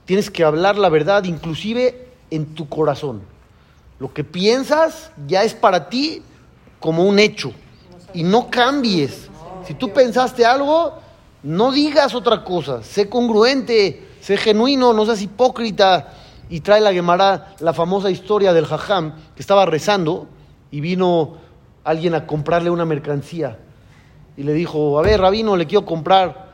Tienes 0.04 0.30
que 0.30 0.44
hablar 0.44 0.76
la 0.76 0.88
verdad 0.88 1.24
inclusive 1.24 2.08
en 2.30 2.54
tu 2.54 2.68
corazón. 2.68 3.22
Lo 3.98 4.14
que 4.14 4.22
piensas 4.22 5.10
ya 5.26 5.42
es 5.42 5.54
para 5.54 5.88
ti 5.88 6.22
como 6.78 7.04
un 7.04 7.18
hecho. 7.18 7.52
Y 8.12 8.22
no 8.22 8.50
cambies. 8.50 9.28
Si 9.66 9.74
tú 9.74 9.92
pensaste 9.92 10.46
algo, 10.46 10.94
no 11.42 11.72
digas 11.72 12.14
otra 12.14 12.44
cosa. 12.44 12.84
Sé 12.84 13.08
congruente, 13.08 14.10
sé 14.20 14.36
genuino, 14.36 14.92
no 14.92 15.04
seas 15.06 15.22
hipócrita. 15.22 16.12
Y 16.48 16.60
trae 16.60 16.80
la 16.80 16.92
Gemara 16.92 17.54
la 17.60 17.72
famosa 17.72 18.10
historia 18.10 18.52
del 18.52 18.66
Jajam 18.66 19.14
que 19.34 19.40
estaba 19.40 19.66
rezando 19.66 20.28
y 20.70 20.80
vino 20.80 21.36
alguien 21.84 22.14
a 22.14 22.26
comprarle 22.26 22.70
una 22.70 22.84
mercancía. 22.84 23.58
Y 24.36 24.42
le 24.42 24.52
dijo, 24.52 24.98
a 24.98 25.02
ver, 25.02 25.20
rabino, 25.20 25.56
le 25.56 25.66
quiero 25.66 25.86
comprar, 25.86 26.48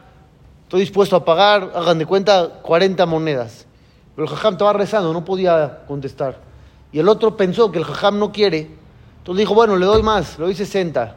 estoy 0.63 0.81
dispuesto 0.81 1.17
a 1.17 1.25
pagar, 1.25 1.73
hagan 1.75 1.99
de 1.99 2.07
cuenta, 2.07 2.61
40 2.63 3.07
monedas. 3.07 3.67
Pero 4.15 4.29
el 4.29 4.35
Jajam 4.35 4.55
estaba 4.55 4.73
rezando, 4.73 5.13
no 5.13 5.25
podía 5.25 5.85
contestar. 5.87 6.37
Y 6.93 6.99
el 6.99 7.09
otro 7.09 7.37
pensó 7.37 7.71
que 7.73 7.79
el 7.79 7.85
Jajam 7.85 8.19
no 8.19 8.33
quiere. 8.33 8.71
Entonces 9.19 9.41
dijo, 9.41 9.55
bueno, 9.55 9.77
le 9.77 9.87
doy 9.87 10.03
más, 10.03 10.39
le 10.39 10.47
doy 10.47 10.55
60. 10.55 11.17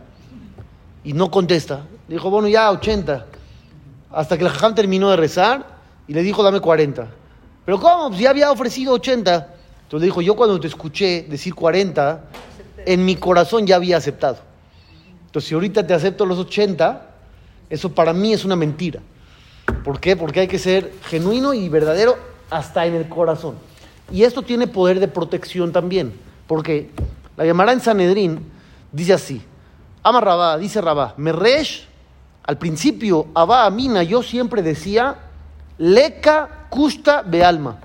Y 1.03 1.13
no 1.13 1.29
contesta. 1.31 1.81
Dijo, 2.07 2.29
bueno, 2.29 2.47
ya 2.47 2.71
80. 2.71 3.25
Hasta 4.11 4.37
que 4.37 4.43
el 4.43 4.49
Jajam 4.49 4.75
terminó 4.75 5.09
de 5.09 5.17
rezar 5.17 5.65
y 6.07 6.13
le 6.13 6.21
dijo, 6.21 6.43
dame 6.43 6.59
40. 6.59 7.07
Pero 7.65 7.79
¿cómo? 7.79 8.09
Pues 8.09 8.19
ya 8.19 8.29
había 8.29 8.51
ofrecido 8.51 8.93
80. 8.93 9.49
Entonces 9.83 10.05
dijo, 10.05 10.21
yo 10.21 10.35
cuando 10.35 10.59
te 10.59 10.67
escuché 10.67 11.25
decir 11.29 11.53
40, 11.53 12.23
en 12.85 13.05
mi 13.05 13.15
corazón 13.15 13.65
ya 13.65 13.75
había 13.75 13.97
aceptado. 13.97 14.37
Entonces, 15.25 15.49
si 15.49 15.55
ahorita 15.55 15.85
te 15.85 15.93
acepto 15.93 16.25
los 16.25 16.37
80, 16.39 17.09
eso 17.69 17.93
para 17.93 18.13
mí 18.13 18.33
es 18.33 18.45
una 18.45 18.55
mentira. 18.55 19.01
¿Por 19.83 19.99
qué? 19.99 20.15
Porque 20.15 20.41
hay 20.41 20.47
que 20.47 20.59
ser 20.59 20.93
genuino 21.05 21.53
y 21.53 21.69
verdadero 21.69 22.17
hasta 22.49 22.85
en 22.85 22.95
el 22.95 23.07
corazón. 23.07 23.55
Y 24.11 24.23
esto 24.23 24.41
tiene 24.41 24.67
poder 24.67 24.99
de 24.99 25.07
protección 25.07 25.71
también. 25.71 26.13
Porque 26.47 26.91
la 27.37 27.45
llamará 27.45 27.71
en 27.71 27.79
Sanedrín 27.79 28.51
dice 28.91 29.13
así: 29.13 29.41
Ama 30.03 30.21
Rabá, 30.21 30.57
dice 30.57 30.81
Rabá, 30.81 31.13
Meresh, 31.17 31.87
al 32.43 32.57
principio, 32.57 33.27
Abba 33.33 33.65
Amina, 33.65 34.03
yo 34.03 34.21
siempre 34.21 34.61
decía, 34.61 35.15
Leca 35.77 36.67
Custa 36.69 37.21
Bealma. 37.21 37.77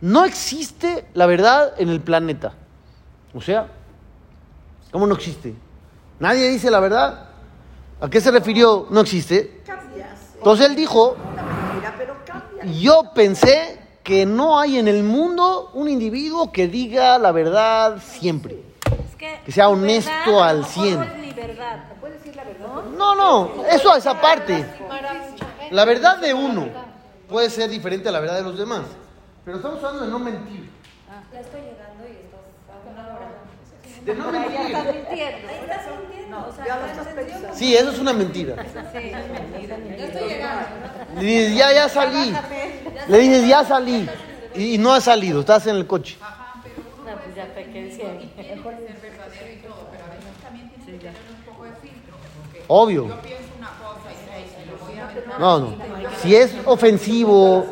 No 0.00 0.24
existe 0.24 1.06
la 1.14 1.26
verdad 1.26 1.74
en 1.78 1.88
el 1.88 2.00
planeta. 2.00 2.52
O 3.34 3.40
sea, 3.40 3.68
¿cómo 4.90 5.06
no 5.06 5.14
existe? 5.14 5.54
Nadie 6.20 6.48
dice 6.48 6.70
la 6.70 6.80
verdad. 6.80 7.28
¿A 8.00 8.08
qué 8.10 8.20
se 8.20 8.30
refirió? 8.30 8.86
No 8.90 9.00
existe. 9.00 9.62
Entonces 10.36 10.66
él 10.66 10.76
dijo, 10.76 11.16
yo 12.80 13.12
pensé 13.14 13.80
que 14.02 14.26
no 14.26 14.58
hay 14.58 14.78
en 14.78 14.88
el 14.88 15.02
mundo 15.02 15.70
un 15.72 15.88
individuo 15.88 16.52
que 16.52 16.68
diga 16.68 17.18
la 17.18 17.32
verdad 17.32 17.98
siempre. 18.02 18.62
Es 19.08 19.16
que, 19.16 19.52
sea 19.52 19.70
honesto 19.70 20.42
al 20.42 20.60
lo 20.60 20.66
mejor 20.66 20.84
100. 20.84 20.96
No 20.96 21.02
es 21.04 21.16
mi 21.16 21.32
verdad. 21.32 21.84
¿Puedes 21.98 22.18
decir 22.18 22.36
la 22.36 22.44
verdad? 22.44 22.68
No, 22.96 23.14
no, 23.14 23.64
eso 23.70 23.96
es 23.96 24.06
aparte. 24.06 24.66
La 25.70 25.86
verdad 25.86 26.18
de 26.18 26.34
uno 26.34 26.83
puede 27.34 27.50
ser 27.50 27.68
diferente 27.68 28.08
a 28.08 28.12
la 28.12 28.20
verdad 28.20 28.36
de 28.36 28.42
los 28.44 28.56
demás. 28.56 28.82
Pero 29.44 29.56
estamos 29.56 29.78
hablando 29.82 30.04
de 30.04 30.10
no 30.12 30.20
mentir. 30.20 30.70
Ya 31.32 31.40
estoy 31.40 31.62
llegando 31.62 32.04
y 32.06 32.12
estás 32.12 32.40
a 32.70 32.90
una 32.92 33.08
hora. 33.08 33.28
De 34.04 34.14
no 34.14 34.32
Ya 34.32 34.38
mentir. 34.38 34.66
estás 34.66 34.84
mintiendo. 34.94 35.48
Ahí 35.48 35.58
estás 35.62 35.86
mintiendo. 35.98 36.46
o 36.48 36.52
sea, 36.54 36.64
Ya 36.64 36.76
lo 36.76 36.80
no 36.82 36.92
estás 36.92 37.06
pensando. 37.08 37.48
Sí, 37.54 37.74
eso 37.74 37.90
es 37.90 37.98
una 37.98 38.12
mentira. 38.12 38.54
Sí, 38.92 38.98
es 38.98 39.28
mentira. 39.28 39.76
Ya 39.98 40.04
estoy 40.06 40.28
llegando. 40.28 40.66
Le 41.16 41.26
dices, 41.26 41.56
ya, 41.56 41.72
ya 41.72 41.88
salí. 41.88 42.36
Le 43.08 43.18
dices, 43.18 43.48
ya 43.48 43.64
salí. 43.64 44.08
Y, 44.54 44.74
y 44.74 44.78
no 44.78 44.94
has 44.94 45.02
salido, 45.02 45.40
estás 45.40 45.66
en 45.66 45.74
el 45.74 45.88
coche. 45.88 46.16
No, 46.20 47.16
pues 47.16 47.34
ya 47.34 47.52
te 47.52 47.64
quedé 47.64 47.90
ciego. 47.90 48.12
Obvio. 52.68 53.08
No, 55.38 55.58
no. 55.58 55.74
Si 56.22 56.34
es 56.34 56.54
ofensivo, 56.64 57.66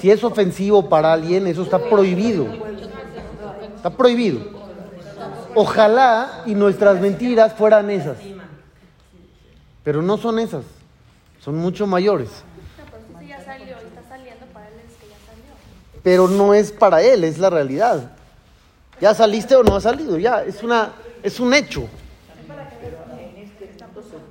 si 0.00 0.10
es 0.10 0.22
ofensivo 0.24 0.88
para 0.88 1.12
alguien, 1.12 1.46
eso 1.46 1.62
está 1.62 1.78
prohibido. 1.78 2.46
Está 3.76 3.90
prohibido. 3.90 4.40
Ojalá 5.54 6.42
y 6.46 6.54
nuestras 6.54 7.00
mentiras 7.00 7.52
fueran 7.52 7.90
esas. 7.90 8.16
Pero 9.84 10.02
no 10.02 10.16
son 10.16 10.38
esas. 10.38 10.64
Son 11.40 11.56
mucho 11.56 11.86
mayores. 11.86 12.30
Pero 16.02 16.26
no 16.28 16.54
es 16.54 16.72
para 16.72 17.02
él, 17.02 17.24
es 17.24 17.38
la 17.38 17.50
realidad. 17.50 18.10
¿Ya 19.00 19.14
saliste 19.14 19.54
o 19.54 19.62
no 19.62 19.76
has 19.76 19.82
salido? 19.84 20.18
Ya, 20.18 20.42
es 20.42 20.62
una, 20.62 20.92
es 21.22 21.38
un 21.38 21.54
hecho. 21.54 21.88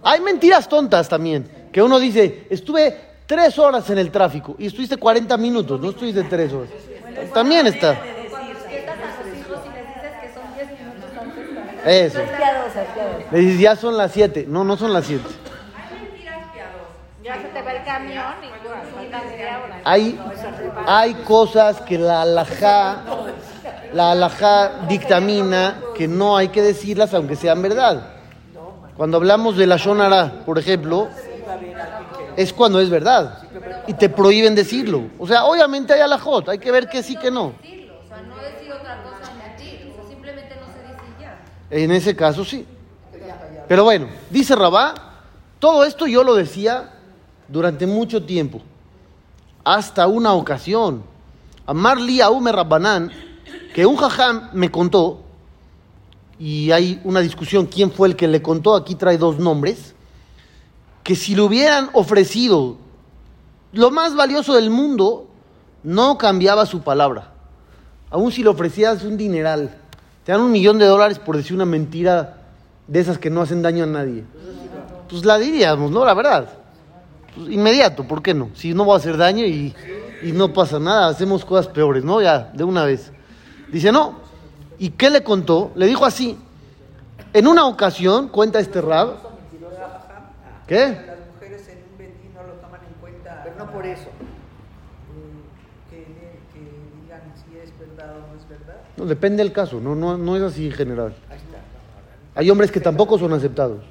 Hay 0.04 0.20
mentiras 0.22 0.68
tontas 0.68 1.08
también. 1.08 1.61
Que 1.72 1.82
uno 1.82 2.00
dice, 2.00 2.48
estuve 2.50 2.96
tres 3.26 3.58
horas 3.58 3.90
en 3.90 3.98
el 3.98 4.12
tráfico 4.12 4.56
y 4.60 4.68
estuviste 4.68 4.98
40 4.98 5.38
minutos, 5.38 5.80
no 5.80 5.92
estuviste 5.92 6.24
tres 6.24 6.52
horas. 6.52 6.70
También 7.34 7.68
está. 7.68 7.98
Cuando 8.30 8.54
despiertas 8.54 8.96
a 8.96 9.24
tus 9.24 9.40
hijos 9.40 9.60
y 9.66 9.74
les 9.74 9.88
dices 9.88 10.12
que 10.22 10.34
son 10.34 10.54
10 10.56 10.68
minutos 10.80 11.10
antes 11.20 11.82
para 11.82 11.92
Eso. 11.92 12.20
Le 13.32 13.40
dices, 13.40 13.60
ya 13.60 13.76
son 13.76 13.98
las 13.98 14.12
7. 14.12 14.46
No, 14.48 14.64
no 14.64 14.76
son 14.76 14.92
las 14.94 15.06
7. 15.06 15.24
Ya 17.24 17.36
se 17.36 17.48
te 17.50 17.62
va 17.62 17.72
el 17.72 17.84
camión 17.86 18.34
y 18.42 18.68
bueno, 18.68 18.82
falta 18.96 19.22
media 19.30 19.60
hora. 19.64 19.82
Hay, 19.86 20.20
hay 20.88 21.14
cosas 21.14 21.80
que 21.82 21.98
la 21.98 22.24
alajá, 22.24 23.04
la 23.94 24.12
alajá 24.12 24.88
dictamina 24.90 25.80
que 25.96 26.08
no 26.08 26.36
hay 26.36 26.50
que 26.50 26.62
decirlas 26.62 27.14
aunque 27.14 27.36
sean 27.36 27.62
verdad. 27.62 28.16
Cuando 28.98 29.18
hablamos 29.18 29.56
de 29.56 29.68
la 29.68 29.78
shonara, 29.78 30.44
por 30.46 30.60
ejemplo, 30.60 31.10
es 32.36 32.54
cuando 32.54 32.80
es 32.80 32.90
verdad. 32.90 33.44
Y 33.88 33.94
te 33.94 34.10
prohíben 34.10 34.56
decirlo. 34.56 35.04
O 35.20 35.28
sea, 35.28 35.46
obviamente 35.46 35.94
hay 35.94 36.02
alajot, 36.02 36.50
hay 36.50 36.60
que 36.60 36.72
ver 36.72 36.88
que 36.88 37.04
sí, 37.04 37.16
que 37.16 37.32
no. 37.32 37.54
decirlo. 37.62 37.94
O 38.04 38.08
sea, 38.08 38.22
no 38.22 38.36
decir 38.38 38.72
otra 38.72 39.04
cosa 39.04 39.32
o 39.32 39.38
mentir. 39.38 39.92
O 39.92 39.96
sea, 39.96 40.10
simplemente 40.10 40.56
no 40.56 40.68
se 40.74 40.82
dice 40.82 41.04
y 41.18 41.22
ya. 41.22 41.84
En 41.84 41.92
ese 41.92 42.16
caso 42.16 42.46
sí. 42.46 42.66
Pero 43.68 43.84
bueno, 43.86 44.08
dice 44.30 44.56
Rabá, 44.56 44.94
todo 45.60 45.86
esto 45.86 46.08
yo 46.08 46.24
lo 46.24 46.36
decía 46.36 46.92
durante 47.48 47.88
mucho 47.88 48.24
tiempo. 48.24 48.62
Hasta 49.64 50.08
una 50.08 50.34
ocasión. 50.34 51.04
Amar 51.66 51.98
li 51.98 52.20
Aume 52.20 52.52
Rabbanán, 52.52 53.12
que 53.74 53.86
un 53.86 53.96
jajam 53.96 54.50
me 54.54 54.70
contó, 54.70 55.22
y 56.42 56.72
hay 56.72 57.00
una 57.04 57.20
discusión 57.20 57.68
quién 57.68 57.92
fue 57.92 58.08
el 58.08 58.16
que 58.16 58.28
le 58.28 58.42
contó, 58.42 58.76
aquí 58.76 58.96
trae 58.96 59.18
dos 59.18 59.38
nombres, 59.38 59.94
que 61.04 61.16
si 61.16 61.36
le 61.36 61.42
hubieran 61.42 61.90
ofrecido 61.94 62.78
lo 63.74 63.92
más 63.92 64.16
valioso 64.16 64.54
del 64.56 64.70
mundo, 64.70 65.28
no 65.84 66.18
cambiaba 66.18 66.66
su 66.66 66.82
palabra. 66.82 67.32
Aún 68.10 68.32
si 68.32 68.44
le 68.44 68.50
ofrecías 68.50 69.04
un 69.04 69.18
dineral, 69.18 69.78
te 70.26 70.32
dan 70.32 70.42
un 70.42 70.52
millón 70.52 70.78
de 70.78 70.86
dólares 70.86 71.20
por 71.20 71.38
decir 71.38 71.56
una 71.56 71.66
mentira 71.66 72.38
de 72.88 73.00
esas 73.00 73.18
que 73.18 73.30
no 73.30 73.42
hacen 73.42 73.62
daño 73.62 73.86
a 73.86 73.88
nadie. 73.88 74.26
Pues 75.10 75.26
la 75.26 75.38
diríamos, 75.38 75.92
¿no? 75.92 76.06
La 76.06 76.14
verdad. 76.14 76.50
Pues 77.36 77.50
inmediato, 77.50 78.04
¿por 78.08 78.22
qué 78.22 78.34
no? 78.34 78.50
Si 78.54 78.74
no 78.74 78.86
va 78.86 78.96
a 78.96 78.98
hacer 78.98 79.18
daño 79.18 79.46
y, 79.46 79.74
y 80.22 80.32
no 80.34 80.54
pasa 80.54 80.80
nada, 80.80 81.08
hacemos 81.08 81.46
cosas 81.46 81.68
peores, 81.68 82.04
¿no? 82.04 82.22
Ya, 82.22 82.52
de 82.54 82.64
una 82.64 82.84
vez. 82.84 83.12
Dice, 83.72 83.92
no. 83.92 84.20
¿Y 84.78 84.90
qué 84.90 85.10
le 85.10 85.24
contó? 85.24 85.72
Le 85.76 85.86
dijo 85.86 86.06
así. 86.06 86.38
En 87.34 87.48
una 87.48 87.66
ocasión, 87.66 88.28
cuenta 88.28 88.60
este 88.60 88.82
rab, 88.82 89.31
¿qué? 90.68 90.88
Las 91.08 91.18
mujeres 91.34 91.68
en 91.70 91.78
un 91.92 91.98
vendín 91.98 92.34
no 92.34 92.44
lo 92.44 92.54
toman 92.54 92.82
en 92.82 92.94
cuenta. 93.00 93.42
Pero 93.44 93.56
no 93.58 93.72
por 93.72 93.86
eso. 93.86 94.10
Eh, 94.10 95.90
que, 95.90 95.98
que 96.54 96.60
digan 97.02 97.22
si 97.36 97.58
es 97.58 97.78
verdad 97.80 98.16
o 98.18 98.34
no 98.34 98.40
es 98.40 98.48
verdad. 98.48 98.82
No, 98.98 99.06
depende 99.06 99.44
del 99.44 99.52
caso, 99.52 99.80
no, 99.80 99.96
no, 99.96 100.18
no 100.18 100.36
es 100.36 100.44
así 100.44 100.68
en 100.68 100.74
general. 100.74 101.16
Ahí 101.30 101.38
está. 101.38 102.40
Hay 102.40 102.50
hombres 102.50 102.72
que 102.72 102.80
tampoco 102.80 103.18
son 103.18 103.34
aceptados. 103.34 103.84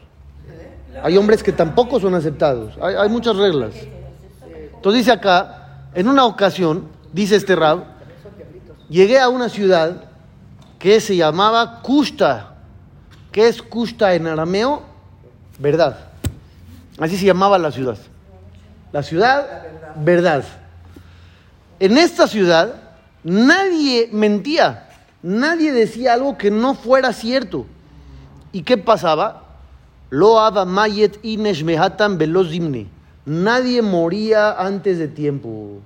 Hay 1.02 1.16
hombres 1.16 1.42
que 1.42 1.52
tampoco 1.52 2.00
son 2.00 2.14
aceptados. 2.14 2.76
Hay, 2.80 2.94
hay 2.94 3.08
muchas 3.08 3.36
reglas. 3.36 3.74
Entonces 4.74 5.00
dice 5.00 5.12
acá, 5.12 5.86
en 5.94 6.08
una 6.08 6.24
ocasión, 6.24 6.88
dice 7.12 7.36
este 7.36 7.54
rab, 7.56 7.84
llegué 8.88 9.18
a 9.18 9.28
una 9.28 9.48
ciudad 9.48 10.04
que 10.78 11.00
se 11.00 11.16
llamaba 11.16 11.82
Kushta. 11.82 12.54
¿Qué 13.30 13.48
es 13.48 13.62
Kushta 13.62 14.14
en 14.14 14.26
arameo? 14.26 14.82
Verdad. 15.58 16.09
Así 17.00 17.16
se 17.16 17.24
llamaba 17.24 17.58
la 17.58 17.72
ciudad. 17.72 17.96
La 18.92 19.02
ciudad, 19.02 19.66
verdad. 19.96 20.44
En 21.78 21.96
esta 21.96 22.28
ciudad 22.28 22.74
nadie 23.24 24.08
mentía, 24.12 24.88
nadie 25.22 25.72
decía 25.72 26.12
algo 26.12 26.36
que 26.36 26.50
no 26.50 26.74
fuera 26.74 27.12
cierto. 27.12 27.66
¿Y 28.52 28.62
qué 28.62 28.76
pasaba? 28.76 29.44
Lo 30.10 30.38
mayet 30.66 31.18
inesh 31.22 31.64
mehatan 31.64 32.18
veloz 32.18 32.50
dimne. 32.50 32.88
Nadie 33.24 33.80
moría 33.80 34.52
antes 34.52 34.98
de 34.98 35.08
tiempo. 35.08 35.78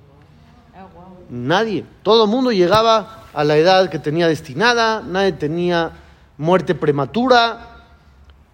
Nadie. 1.29 1.85
Todo 2.03 2.25
el 2.25 2.29
mundo 2.29 2.51
llegaba 2.51 3.23
a 3.33 3.43
la 3.43 3.55
edad 3.55 3.89
que 3.89 3.99
tenía 3.99 4.27
destinada, 4.27 5.01
nadie 5.01 5.31
tenía 5.33 5.91
muerte 6.37 6.73
prematura. 6.73 7.83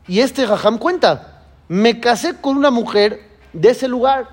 Y 0.08 0.20
este 0.20 0.46
jajam 0.46 0.77
cuenta, 0.77 1.31
me 1.72 2.01
casé 2.01 2.36
con 2.36 2.58
una 2.58 2.70
mujer 2.70 3.22
de 3.54 3.70
ese 3.70 3.88
lugar. 3.88 4.28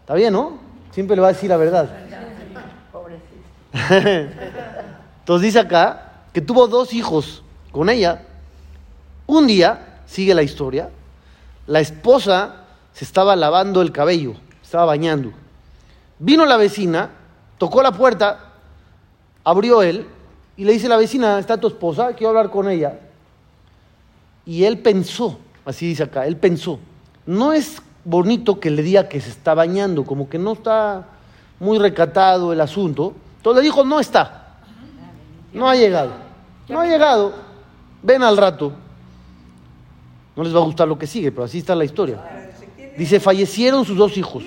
Está 0.00 0.12
bien, 0.12 0.34
¿no? 0.34 0.58
Siempre 0.90 1.16
le 1.16 1.22
va 1.22 1.28
a 1.28 1.32
decir 1.32 1.48
la 1.48 1.56
verdad. 1.56 1.88
Entonces 5.20 5.46
dice 5.46 5.60
acá 5.60 6.12
que 6.30 6.42
tuvo 6.42 6.68
dos 6.68 6.92
hijos 6.92 7.42
con 7.72 7.88
ella. 7.88 8.20
Un 9.26 9.46
día, 9.46 10.00
sigue 10.04 10.34
la 10.34 10.42
historia, 10.42 10.90
la 11.66 11.80
esposa 11.80 12.64
se 12.92 13.06
estaba 13.06 13.34
lavando 13.34 13.80
el 13.80 13.90
cabello, 13.90 14.34
estaba 14.62 14.84
bañando. 14.84 15.32
Vino 16.18 16.44
la 16.44 16.58
vecina, 16.58 17.12
tocó 17.56 17.82
la 17.82 17.92
puerta, 17.92 18.52
abrió 19.42 19.82
él 19.82 20.06
y 20.54 20.66
le 20.66 20.72
dice 20.72 20.86
la 20.86 20.98
vecina, 20.98 21.38
está 21.38 21.56
tu 21.56 21.68
esposa, 21.68 22.12
quiero 22.12 22.28
hablar 22.28 22.50
con 22.50 22.68
ella. 22.68 23.00
Y 24.44 24.64
él 24.64 24.80
pensó, 24.80 25.38
así 25.68 25.86
dice 25.86 26.04
acá, 26.04 26.26
él 26.26 26.38
pensó, 26.38 26.78
no 27.26 27.52
es 27.52 27.82
bonito 28.02 28.58
que 28.58 28.70
le 28.70 28.82
diga 28.82 29.06
que 29.06 29.20
se 29.20 29.28
está 29.28 29.52
bañando, 29.52 30.04
como 30.04 30.28
que 30.28 30.38
no 30.38 30.54
está 30.54 31.06
muy 31.60 31.78
recatado 31.78 32.54
el 32.54 32.60
asunto. 32.62 33.12
Entonces 33.36 33.62
le 33.62 33.66
dijo, 33.66 33.84
no 33.84 34.00
está, 34.00 34.56
no 35.52 35.68
ha 35.68 35.76
llegado, 35.76 36.12
no 36.70 36.80
ha 36.80 36.86
llegado, 36.86 37.34
ven 38.02 38.22
al 38.22 38.38
rato. 38.38 38.72
No 40.34 40.42
les 40.42 40.54
va 40.54 40.60
a 40.60 40.64
gustar 40.64 40.88
lo 40.88 40.98
que 40.98 41.06
sigue, 41.06 41.32
pero 41.32 41.44
así 41.44 41.58
está 41.58 41.74
la 41.74 41.84
historia. 41.84 42.18
Dice, 42.96 43.20
fallecieron 43.20 43.84
sus 43.84 43.98
dos 43.98 44.16
hijos 44.16 44.44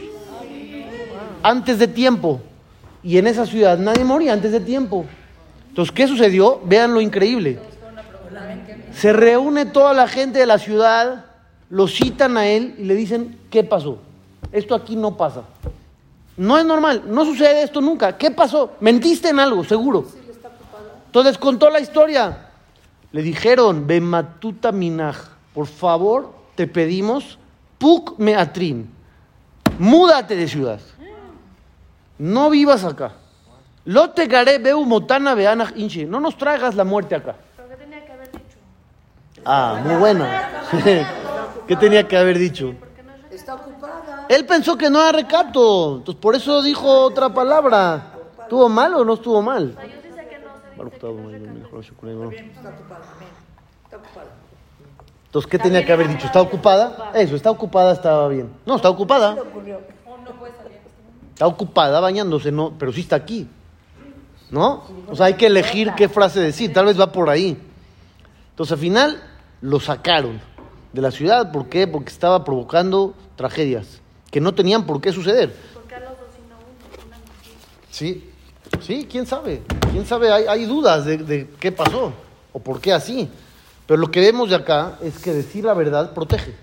antes 1.43 1.77
de 1.77 1.87
tiempo. 1.87 2.41
Y 3.03 3.17
en 3.17 3.27
esa 3.27 3.45
ciudad 3.45 3.77
nadie 3.77 4.03
moría 4.03 4.33
antes 4.33 4.51
de 4.51 4.59
tiempo. 4.59 5.05
Entonces, 5.69 5.93
¿qué 5.93 6.07
sucedió? 6.07 6.61
Vean 6.65 6.93
lo 6.93 7.01
increíble. 7.01 7.59
Se 8.93 9.13
reúne 9.13 9.65
toda 9.65 9.93
la 9.93 10.07
gente 10.07 10.39
de 10.39 10.45
la 10.45 10.57
ciudad, 10.57 11.25
lo 11.69 11.87
citan 11.87 12.37
a 12.37 12.47
él 12.47 12.75
y 12.77 12.83
le 12.83 12.95
dicen, 12.95 13.39
¿qué 13.49 13.63
pasó? 13.63 13.99
Esto 14.51 14.75
aquí 14.75 14.95
no 14.95 15.17
pasa. 15.17 15.43
No 16.37 16.57
es 16.57 16.65
normal, 16.65 17.03
no 17.07 17.25
sucede 17.25 17.63
esto 17.63 17.81
nunca. 17.81 18.17
¿Qué 18.17 18.31
pasó? 18.31 18.73
Mentiste 18.79 19.29
en 19.29 19.39
algo, 19.39 19.63
seguro. 19.63 20.05
Entonces 21.05 21.37
contó 21.37 21.69
la 21.69 21.79
historia. 21.79 22.49
Le 23.11 23.21
dijeron, 23.21 23.85
Bematuta 23.85 24.71
Minaj, 24.71 25.17
por 25.53 25.67
favor, 25.67 26.33
te 26.55 26.67
pedimos, 26.67 27.37
Puk 27.77 28.17
Meatrin, 28.17 28.89
múdate 29.77 30.35
de 30.35 30.47
ciudad. 30.47 30.79
No 32.17 32.49
vivas 32.49 32.85
acá. 32.85 33.13
Lote 33.85 34.27
beu 34.59 34.85
motana 34.85 35.35
inche. 35.75 36.05
No 36.05 36.19
nos 36.19 36.37
traigas 36.37 36.75
la 36.75 36.83
muerte 36.83 37.15
acá. 37.15 37.35
¿Pero 37.57 37.67
qué 37.69 37.75
tenía 37.75 38.05
que 38.05 38.11
haber 38.11 38.31
dicho? 38.31 38.57
Ah, 39.45 39.81
muy 39.83 39.95
buena. 39.95 40.49
¿Qué 41.67 41.75
tenía 41.75 42.07
que 42.07 42.17
haber 42.17 42.37
dicho? 42.37 42.75
Está 43.31 43.55
ocupada. 43.55 44.25
Él 44.29 44.45
pensó 44.45 44.77
que 44.77 44.89
no 44.89 45.01
era 45.01 45.11
recato. 45.11 45.97
Entonces 45.97 46.21
por 46.21 46.35
eso 46.35 46.61
dijo 46.61 46.87
otra 46.87 47.33
palabra. 47.33 48.13
¿Estuvo 48.43 48.67
mal 48.69 48.93
o 48.95 49.05
no 49.05 49.13
estuvo 49.13 49.41
mal? 49.41 49.75
Entonces, 55.25 55.49
¿qué 55.49 55.59
tenía 55.59 55.85
que 55.85 55.93
haber 55.93 56.09
dicho? 56.09 56.25
¿Está 56.25 56.41
ocupada? 56.41 57.11
Eso, 57.13 57.37
está 57.37 57.49
ocupada, 57.49 57.93
estaba 57.93 58.27
bien. 58.27 58.49
No, 58.65 58.75
está 58.75 58.89
ocupada. 58.89 59.37
Está 61.33 61.47
ocupada 61.47 62.01
bañándose, 62.01 62.51
no, 62.51 62.73
pero 62.77 62.91
sí 62.91 62.99
está 62.99 63.15
aquí. 63.15 63.47
¿No? 64.49 64.83
O 65.07 65.15
sea, 65.15 65.27
hay 65.27 65.35
que 65.35 65.45
elegir 65.45 65.93
qué 65.95 66.09
frase 66.09 66.41
decir, 66.41 66.73
tal 66.73 66.87
vez 66.87 66.99
va 66.99 67.13
por 67.13 67.29
ahí. 67.29 67.57
Entonces, 68.49 68.73
al 68.73 68.79
final, 68.79 69.23
lo 69.61 69.79
sacaron 69.79 70.41
de 70.93 71.01
la 71.01 71.11
ciudad. 71.11 71.51
¿Por 71.51 71.69
qué? 71.69 71.87
Porque 71.87 72.09
estaba 72.09 72.43
provocando 72.43 73.13
tragedias 73.35 74.01
que 74.29 74.41
no 74.41 74.53
tenían 74.53 74.85
por 74.85 75.01
qué 75.01 75.11
suceder. 75.11 75.53
Porque 75.73 75.95
a 75.95 75.99
los 75.99 76.09
dos 76.09 76.29
y 76.37 76.49
no 76.49 76.55
uno, 76.57 77.07
una. 77.07 77.17
Sí, 77.89 78.29
sí, 78.81 79.07
quién 79.09 79.25
sabe. 79.25 79.61
Quién 79.91 80.05
sabe, 80.05 80.31
hay, 80.31 80.45
hay 80.45 80.65
dudas 80.65 81.05
de, 81.05 81.17
de 81.17 81.49
qué 81.59 81.71
pasó 81.71 82.13
o 82.53 82.59
por 82.59 82.79
qué 82.79 82.93
así. 82.93 83.29
Pero 83.85 83.99
lo 83.99 84.09
que 84.09 84.21
vemos 84.21 84.49
de 84.49 84.55
acá 84.55 84.97
es 85.01 85.19
que 85.19 85.33
decir 85.33 85.65
la 85.65 85.73
verdad 85.73 86.13
protege. 86.13 86.55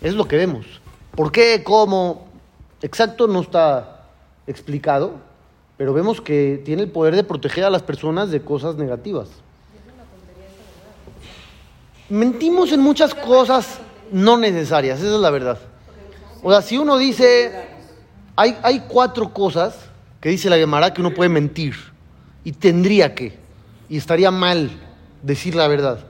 Es 0.00 0.14
lo 0.14 0.28
que 0.28 0.36
vemos. 0.36 0.66
¿Por 1.14 1.32
qué? 1.32 1.62
¿Cómo? 1.64 2.26
Exacto 2.82 3.26
no 3.26 3.40
está 3.40 4.04
explicado, 4.46 5.14
pero 5.76 5.92
vemos 5.92 6.20
que 6.20 6.62
tiene 6.64 6.82
el 6.82 6.90
poder 6.90 7.16
de 7.16 7.24
proteger 7.24 7.64
a 7.64 7.70
las 7.70 7.82
personas 7.82 8.30
de 8.30 8.42
cosas 8.42 8.76
negativas. 8.76 9.28
Mentimos 12.08 12.70
en 12.72 12.80
muchas 12.80 13.14
cosas 13.14 13.78
no 14.12 14.36
necesarias, 14.36 15.00
esa 15.00 15.14
es 15.14 15.20
la 15.20 15.30
verdad. 15.30 15.58
O 16.42 16.52
sea, 16.52 16.62
si 16.62 16.78
uno 16.78 16.96
dice, 16.96 17.52
hay, 18.36 18.56
hay 18.62 18.84
cuatro 18.86 19.32
cosas 19.32 19.74
que 20.20 20.28
dice 20.28 20.48
la 20.48 20.56
Gemara 20.56 20.94
que 20.94 21.00
uno 21.00 21.12
puede 21.12 21.28
mentir 21.28 21.74
y 22.44 22.52
tendría 22.52 23.14
que, 23.14 23.36
y 23.88 23.96
estaría 23.96 24.30
mal 24.30 24.70
decir 25.22 25.56
la 25.56 25.66
verdad. 25.66 26.06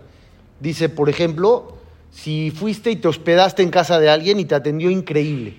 Dice, 0.60 0.90
por 0.90 1.08
ejemplo, 1.08 1.78
si 2.10 2.50
fuiste 2.50 2.90
y 2.90 2.96
te 2.96 3.08
hospedaste 3.08 3.62
en 3.62 3.70
casa 3.70 3.98
de 3.98 4.10
alguien 4.10 4.38
y 4.38 4.44
te 4.44 4.54
atendió 4.54 4.90
increíble, 4.90 5.56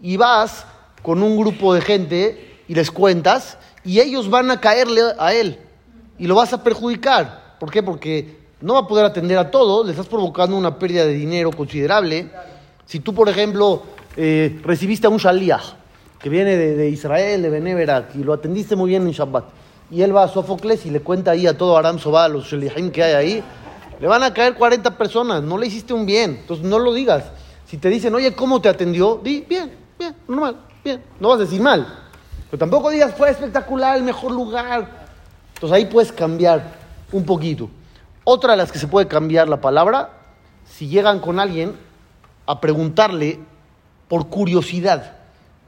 y 0.00 0.16
vas 0.16 0.64
con 1.02 1.22
un 1.22 1.36
grupo 1.36 1.74
de 1.74 1.82
gente 1.82 2.62
y 2.68 2.74
les 2.74 2.90
cuentas, 2.90 3.58
y 3.84 4.00
ellos 4.00 4.30
van 4.30 4.50
a 4.50 4.60
caerle 4.60 5.02
a 5.18 5.34
él, 5.34 5.58
y 6.18 6.26
lo 6.26 6.34
vas 6.34 6.54
a 6.54 6.64
perjudicar. 6.64 7.56
¿Por 7.60 7.70
qué? 7.70 7.82
Porque 7.82 8.36
no 8.60 8.74
va 8.74 8.80
a 8.80 8.86
poder 8.86 9.04
atender 9.04 9.38
a 9.38 9.50
todos, 9.50 9.86
le 9.86 9.92
estás 9.92 10.06
provocando 10.06 10.56
una 10.56 10.78
pérdida 10.78 11.04
de 11.04 11.12
dinero 11.12 11.50
considerable. 11.52 12.30
Si 12.86 13.00
tú, 13.00 13.14
por 13.14 13.28
ejemplo, 13.28 13.82
eh, 14.16 14.60
recibiste 14.64 15.06
a 15.06 15.10
un 15.10 15.18
shaliach 15.18 15.74
que 16.18 16.28
viene 16.28 16.56
de, 16.56 16.88
Israel, 16.88 17.42
de 17.42 17.50
Beneverak, 17.50 18.16
y 18.16 18.24
lo 18.24 18.32
atendiste 18.32 18.74
muy 18.74 18.90
bien 18.90 19.06
en 19.06 19.12
Shabbat, 19.12 19.44
y 19.90 20.02
él 20.02 20.14
va 20.14 20.24
a 20.24 20.28
Sófocles 20.28 20.84
y 20.86 20.90
le 20.90 21.00
cuenta 21.00 21.30
ahí 21.30 21.46
a 21.46 21.56
todo 21.56 21.76
Aram 21.76 22.00
Sobá, 22.00 22.28
los 22.28 22.46
shaliachim 22.46 22.90
que 22.90 23.04
hay 23.04 23.12
ahí, 23.12 23.44
le 24.00 24.06
van 24.08 24.24
a 24.24 24.34
caer 24.34 24.54
40 24.54 24.98
personas, 24.98 25.42
no 25.42 25.56
le 25.56 25.68
hiciste 25.68 25.92
un 25.92 26.04
bien, 26.04 26.38
entonces 26.40 26.66
no 26.66 26.78
lo 26.80 26.92
digas. 26.92 27.24
Si 27.66 27.76
te 27.76 27.88
dicen, 27.88 28.14
oye, 28.14 28.34
¿cómo 28.34 28.60
te 28.60 28.68
atendió? 28.68 29.20
Di, 29.22 29.44
bien, 29.48 29.70
bien, 29.96 30.16
normal, 30.26 30.56
bien, 30.82 31.02
no 31.20 31.28
vas 31.28 31.38
a 31.38 31.42
decir 31.42 31.60
mal. 31.60 31.86
Pero 32.50 32.58
tampoco 32.58 32.90
digas, 32.90 33.14
fue 33.16 33.30
espectacular, 33.30 33.96
el 33.96 34.02
mejor 34.02 34.32
lugar. 34.32 34.88
Entonces 35.54 35.76
ahí 35.76 35.84
puedes 35.84 36.10
cambiar 36.10 36.64
un 37.12 37.24
poquito. 37.24 37.68
Otra 38.30 38.50
de 38.50 38.58
las 38.58 38.70
que 38.70 38.78
se 38.78 38.88
puede 38.88 39.08
cambiar 39.08 39.48
la 39.48 39.62
palabra, 39.62 40.10
si 40.66 40.86
llegan 40.86 41.18
con 41.18 41.40
alguien 41.40 41.74
a 42.44 42.60
preguntarle 42.60 43.40
por 44.06 44.28
curiosidad, 44.28 45.16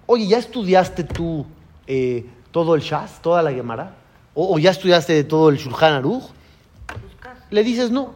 oye, 0.04 0.26
¿ya 0.26 0.36
estudiaste 0.36 1.04
tú 1.04 1.46
eh, 1.86 2.28
todo 2.50 2.74
el 2.74 2.82
Shas, 2.82 3.22
toda 3.22 3.42
la 3.42 3.50
Gemara? 3.50 3.94
¿O, 4.34 4.58
ya 4.58 4.72
estudiaste 4.72 5.24
todo 5.24 5.48
el 5.48 5.56
Shulchan 5.56 5.94
Aruch? 5.94 6.24
Le 7.48 7.64
dices 7.64 7.90
no. 7.90 8.10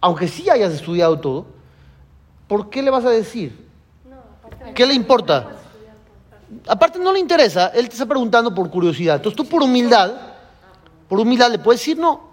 Aunque 0.00 0.26
sí 0.26 0.48
hayas 0.48 0.72
estudiado 0.72 1.20
todo, 1.20 1.44
¿por 2.48 2.70
qué 2.70 2.82
le 2.82 2.88
vas 2.88 3.04
a 3.04 3.10
decir? 3.10 3.68
¿Qué 4.74 4.86
le 4.86 4.94
importa? 4.94 5.50
Aparte 6.66 6.98
no 6.98 7.12
le 7.12 7.18
interesa, 7.18 7.66
él 7.74 7.90
te 7.90 7.92
está 7.92 8.06
preguntando 8.06 8.54
por 8.54 8.70
curiosidad. 8.70 9.16
Entonces 9.16 9.36
tú 9.36 9.44
por 9.44 9.62
humildad, 9.62 10.12
por 11.10 11.20
humildad 11.20 11.50
le 11.50 11.58
puedes 11.58 11.82
decir 11.82 11.98
no. 11.98 12.29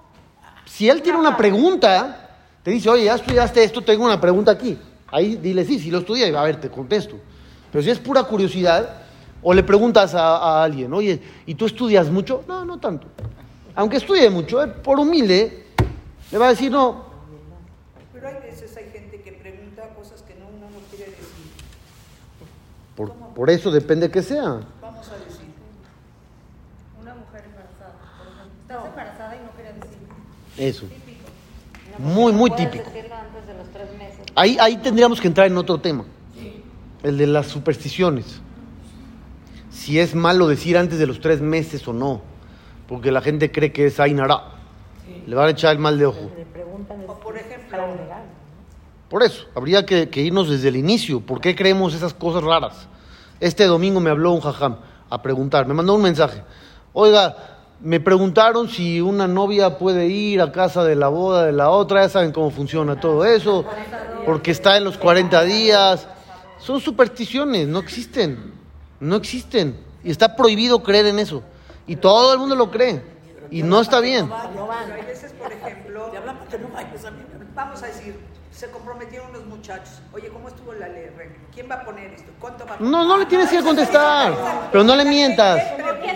Si 0.67 0.89
él 0.89 1.01
tiene 1.01 1.17
una 1.17 1.35
pregunta, 1.35 2.29
te 2.61 2.71
dice, 2.71 2.89
oye, 2.89 3.05
ya 3.05 3.15
estudiaste 3.15 3.63
esto, 3.63 3.81
tengo 3.81 4.03
una 4.05 4.19
pregunta 4.19 4.51
aquí. 4.51 4.77
Ahí 5.07 5.37
dile, 5.37 5.63
sí, 5.65 5.79
sí 5.79 5.89
lo 5.89 5.99
estudié, 5.99 6.35
a 6.35 6.43
ver, 6.43 6.59
te 6.59 6.69
contesto. 6.69 7.15
Pero 7.71 7.83
si 7.83 7.89
es 7.89 7.97
pura 7.99 8.23
curiosidad, 8.23 9.03
o 9.41 9.53
le 9.53 9.63
preguntas 9.63 10.13
a, 10.13 10.37
a 10.37 10.63
alguien, 10.63 10.93
oye, 10.93 11.21
¿y 11.45 11.55
tú 11.55 11.65
estudias 11.65 12.09
mucho? 12.09 12.43
No, 12.47 12.65
no 12.65 12.79
tanto. 12.79 13.07
Aunque 13.75 13.97
estudie 13.97 14.29
mucho, 14.29 14.61
él, 14.61 14.71
por 14.71 14.99
humilde, 14.99 15.67
le 16.31 16.37
va 16.37 16.47
a 16.47 16.49
decir, 16.49 16.71
no, 16.71 17.05
Pero 18.11 18.27
hay 18.27 18.35
veces 18.41 18.75
hay 18.75 18.89
gente 18.91 19.21
que 19.21 19.31
pregunta 19.31 19.87
cosas 19.95 20.21
que 20.23 20.33
no, 20.35 20.47
uno 20.47 20.65
no 20.69 20.79
quiere 20.89 21.11
decir. 21.11 21.25
por, 22.95 23.13
por 23.13 23.49
eso 23.49 23.71
depende 23.71 24.11
que 24.11 24.21
sea. 24.21 24.59
Vamos 24.81 25.07
a 25.09 25.17
decir. 25.23 25.47
Una 26.99 27.13
mujer 27.15 27.45
embarazada, 27.45 27.93
por 28.17 28.27
ejemplo. 28.27 28.61
Estás 28.63 28.85
embarazada 28.85 29.35
y 29.35 29.39
no 29.39 29.51
quieres 29.51 29.75
decir. 29.75 29.97
Eso. 30.55 30.85
Muy, 31.97 32.31
muy 32.31 32.51
típico. 32.51 32.89
decirlo 32.91 33.15
antes 33.15 33.47
de 33.47 33.53
los 33.55 33.69
tres 33.69 33.97
meses. 33.97 34.25
Ahí, 34.35 34.57
ahí 34.59 34.77
tendríamos 34.77 35.19
que 35.19 35.27
entrar 35.27 35.47
en 35.47 35.57
otro 35.57 35.79
tema, 35.79 36.05
el 37.03 37.17
de 37.17 37.27
las 37.27 37.47
supersticiones. 37.47 38.39
Si 39.71 39.99
es 39.99 40.15
malo 40.15 40.47
decir 40.47 40.77
antes 40.77 40.99
de 40.99 41.07
los 41.07 41.19
tres 41.21 41.41
meses 41.41 41.87
o 41.87 41.93
no, 41.93 42.21
porque 42.87 43.11
la 43.11 43.21
gente 43.21 43.51
cree 43.51 43.71
que 43.71 43.87
es 43.87 43.99
Ainara. 43.99 44.53
Le 45.25 45.35
van 45.35 45.47
a 45.47 45.51
echar 45.51 45.73
el 45.73 45.79
mal 45.79 45.97
de 45.97 46.05
ojo. 46.05 46.19
O 46.19 47.33
ejemplo. 47.35 47.77
Por 49.09 49.23
eso, 49.23 49.45
habría 49.55 49.85
que, 49.85 50.09
que 50.09 50.21
irnos 50.21 50.49
desde 50.49 50.67
el 50.67 50.75
inicio. 50.75 51.21
¿Por 51.21 51.39
qué 51.39 51.55
creemos 51.55 51.93
esas 51.93 52.13
cosas 52.13 52.43
raras? 52.43 52.87
Este 53.39 53.65
domingo 53.65 53.99
me 53.99 54.09
habló 54.09 54.31
un 54.31 54.41
jajam. 54.41 54.77
a 55.09 55.21
preguntar. 55.21 55.65
Me 55.65 55.73
mandó 55.73 55.95
un 55.95 56.01
mensaje. 56.01 56.43
Oiga, 56.91 57.56
me 57.79 57.99
preguntaron 57.99 58.69
si 58.69 59.01
una 59.01 59.27
novia 59.27 59.77
puede 59.77 60.07
ir 60.07 60.41
a 60.41 60.51
casa 60.51 60.83
de 60.83 60.95
la 60.95 61.09
boda 61.09 61.45
de 61.45 61.51
la 61.51 61.69
otra. 61.69 62.03
Ya 62.03 62.09
saben 62.09 62.31
cómo 62.31 62.49
funciona 62.49 62.99
todo 62.99 63.25
eso. 63.25 63.65
Porque 64.25 64.51
está 64.51 64.77
en 64.77 64.83
los 64.83 64.97
40 64.97 65.43
días. 65.43 66.07
Son 66.59 66.79
supersticiones, 66.79 67.67
no 67.67 67.79
existen. 67.79 68.53
No 68.99 69.15
existen. 69.15 69.79
Y 70.03 70.11
está 70.11 70.35
prohibido 70.35 70.81
creer 70.81 71.07
en 71.07 71.19
eso. 71.19 71.43
Y 71.85 71.95
todo 71.95 72.33
el 72.33 72.39
mundo 72.39 72.55
lo 72.55 72.71
cree. 72.71 73.01
Y 73.51 73.63
no 73.63 73.79
está 73.79 73.99
bien. 73.99 74.29
Vamos 77.55 77.83
a 77.83 77.87
decir, 77.87 78.19
se 78.57 78.71
comprometieron 78.71 79.29
unos 79.29 79.45
muchachos. 79.45 80.01
Oye, 80.11 80.29
¿cómo 80.29 80.47
estuvo 80.47 80.73
la 80.73 80.87
ley? 80.87 81.11
¿Quién 81.53 81.69
va 81.69 81.75
a 81.75 81.85
poner 81.85 82.11
esto? 82.13 82.31
¿Cuánto 82.39 82.65
va 82.65 82.73
a 82.73 82.77
poner? 82.77 82.91
No, 82.91 83.03
no 83.03 83.17
le 83.17 83.27
tienes 83.27 83.51
que 83.51 83.61
contestar. 83.61 84.33
Pero 84.71 84.83
no 84.83 84.95
le 84.95 85.05
mientas. 85.05 85.61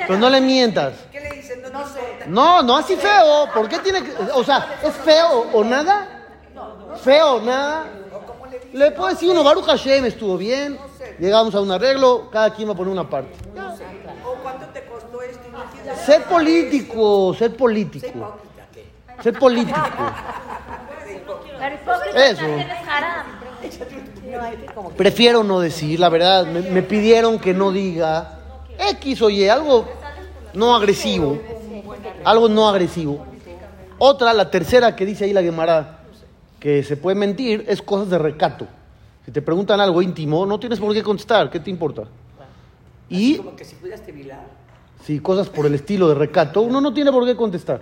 Pero 0.07 0.17
no 0.17 0.27
le 0.27 0.41
mientas. 0.41 0.93
¿Qué 1.11 1.19
le 1.19 1.29
dicen? 1.35 1.61
No, 1.61 1.67
importa. 1.67 2.25
No, 2.25 2.63
no 2.63 2.77
así 2.77 2.95
feo. 2.95 3.47
¿Por 3.53 3.69
qué 3.69 3.77
tiene 3.77 4.01
que.? 4.03 4.11
O 4.33 4.43
sea, 4.43 4.79
¿es 4.83 4.93
feo 4.95 5.49
o 5.53 5.63
nada? 5.63 6.25
Feo 7.03 7.35
o 7.35 7.41
nada. 7.41 7.85
Le 8.73 8.89
puedo 8.91 9.09
decir 9.09 9.29
uno, 9.29 9.43
Baruch 9.43 9.65
Hashem 9.65 10.05
estuvo 10.05 10.35
bien. 10.35 10.79
Llegamos 11.19 11.53
a 11.53 11.61
un 11.61 11.71
arreglo, 11.71 12.29
cada 12.31 12.51
quien 12.55 12.67
va 12.69 12.73
a 12.73 12.75
poner 12.75 12.91
una 12.91 13.07
parte. 13.07 13.35
¿O 14.25 14.33
cuánto 14.41 14.65
te 14.67 14.83
costó 14.85 15.21
esto? 15.21 15.43
Ser 16.03 16.23
político, 16.23 17.35
ser 17.35 17.55
político. 17.55 18.37
Ser 19.21 19.37
político. 19.37 19.79
Pero 21.61 21.75
hipócrita 21.75 22.25
Eso. 22.25 22.41
también 22.41 22.69
es 22.71 22.87
haram. 22.87 23.25
Prefiero 24.97 25.43
no 25.43 25.59
decir, 25.59 25.99
la 25.99 26.09
verdad. 26.09 26.47
Me, 26.47 26.61
me 26.61 26.81
pidieron 26.81 27.37
que 27.37 27.53
no 27.53 27.71
diga 27.71 28.39
X, 28.89 29.21
oye, 29.21 29.49
algo 29.51 29.87
no 30.53 30.75
agresivo. 30.75 31.39
Algo 32.23 32.49
no 32.49 32.67
agresivo. 32.67 33.25
Otra, 33.99 34.33
la 34.33 34.49
tercera 34.49 34.95
que 34.95 35.05
dice 35.05 35.25
ahí 35.25 35.33
la 35.33 35.43
Gemara, 35.43 35.99
que 36.59 36.81
se 36.83 36.97
puede 36.97 37.15
mentir, 37.15 37.63
es 37.67 37.81
cosas 37.83 38.09
de 38.09 38.17
recato. 38.17 38.67
Si 39.23 39.31
te 39.31 39.43
preguntan 39.43 39.79
algo 39.79 40.01
íntimo, 40.01 40.47
no 40.47 40.59
tienes 40.59 40.79
por 40.79 40.91
qué 40.93 41.03
contestar, 41.03 41.51
¿qué 41.51 41.59
te 41.59 41.69
importa? 41.69 42.05
Y 43.07 43.37
Como 43.37 43.55
que 43.55 43.65
si 43.65 43.75
pudieras 43.75 44.01
si 45.05 45.19
cosas 45.19 45.49
por 45.49 45.65
el 45.65 45.75
estilo 45.75 46.07
de 46.07 46.15
recato, 46.15 46.61
uno 46.61 46.81
no 46.81 46.93
tiene 46.93 47.11
por 47.11 47.25
qué 47.25 47.35
contestar. 47.35 47.81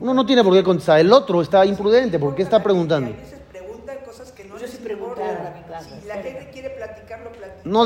Uno 0.00 0.14
no 0.14 0.24
tiene 0.24 0.42
por 0.42 0.54
qué 0.54 0.62
contestar. 0.62 0.98
El 0.98 1.12
otro 1.12 1.42
está 1.42 1.64
imprudente, 1.66 2.18
¿por 2.18 2.34
qué 2.34 2.42
está 2.42 2.62
preguntando? 2.62 3.10
No 3.10 4.58
Yo. 4.78 5.22
Si 6.00 6.08
la 6.08 6.14
gente 6.14 6.50
quiere 6.52 6.70
platica. 6.70 7.18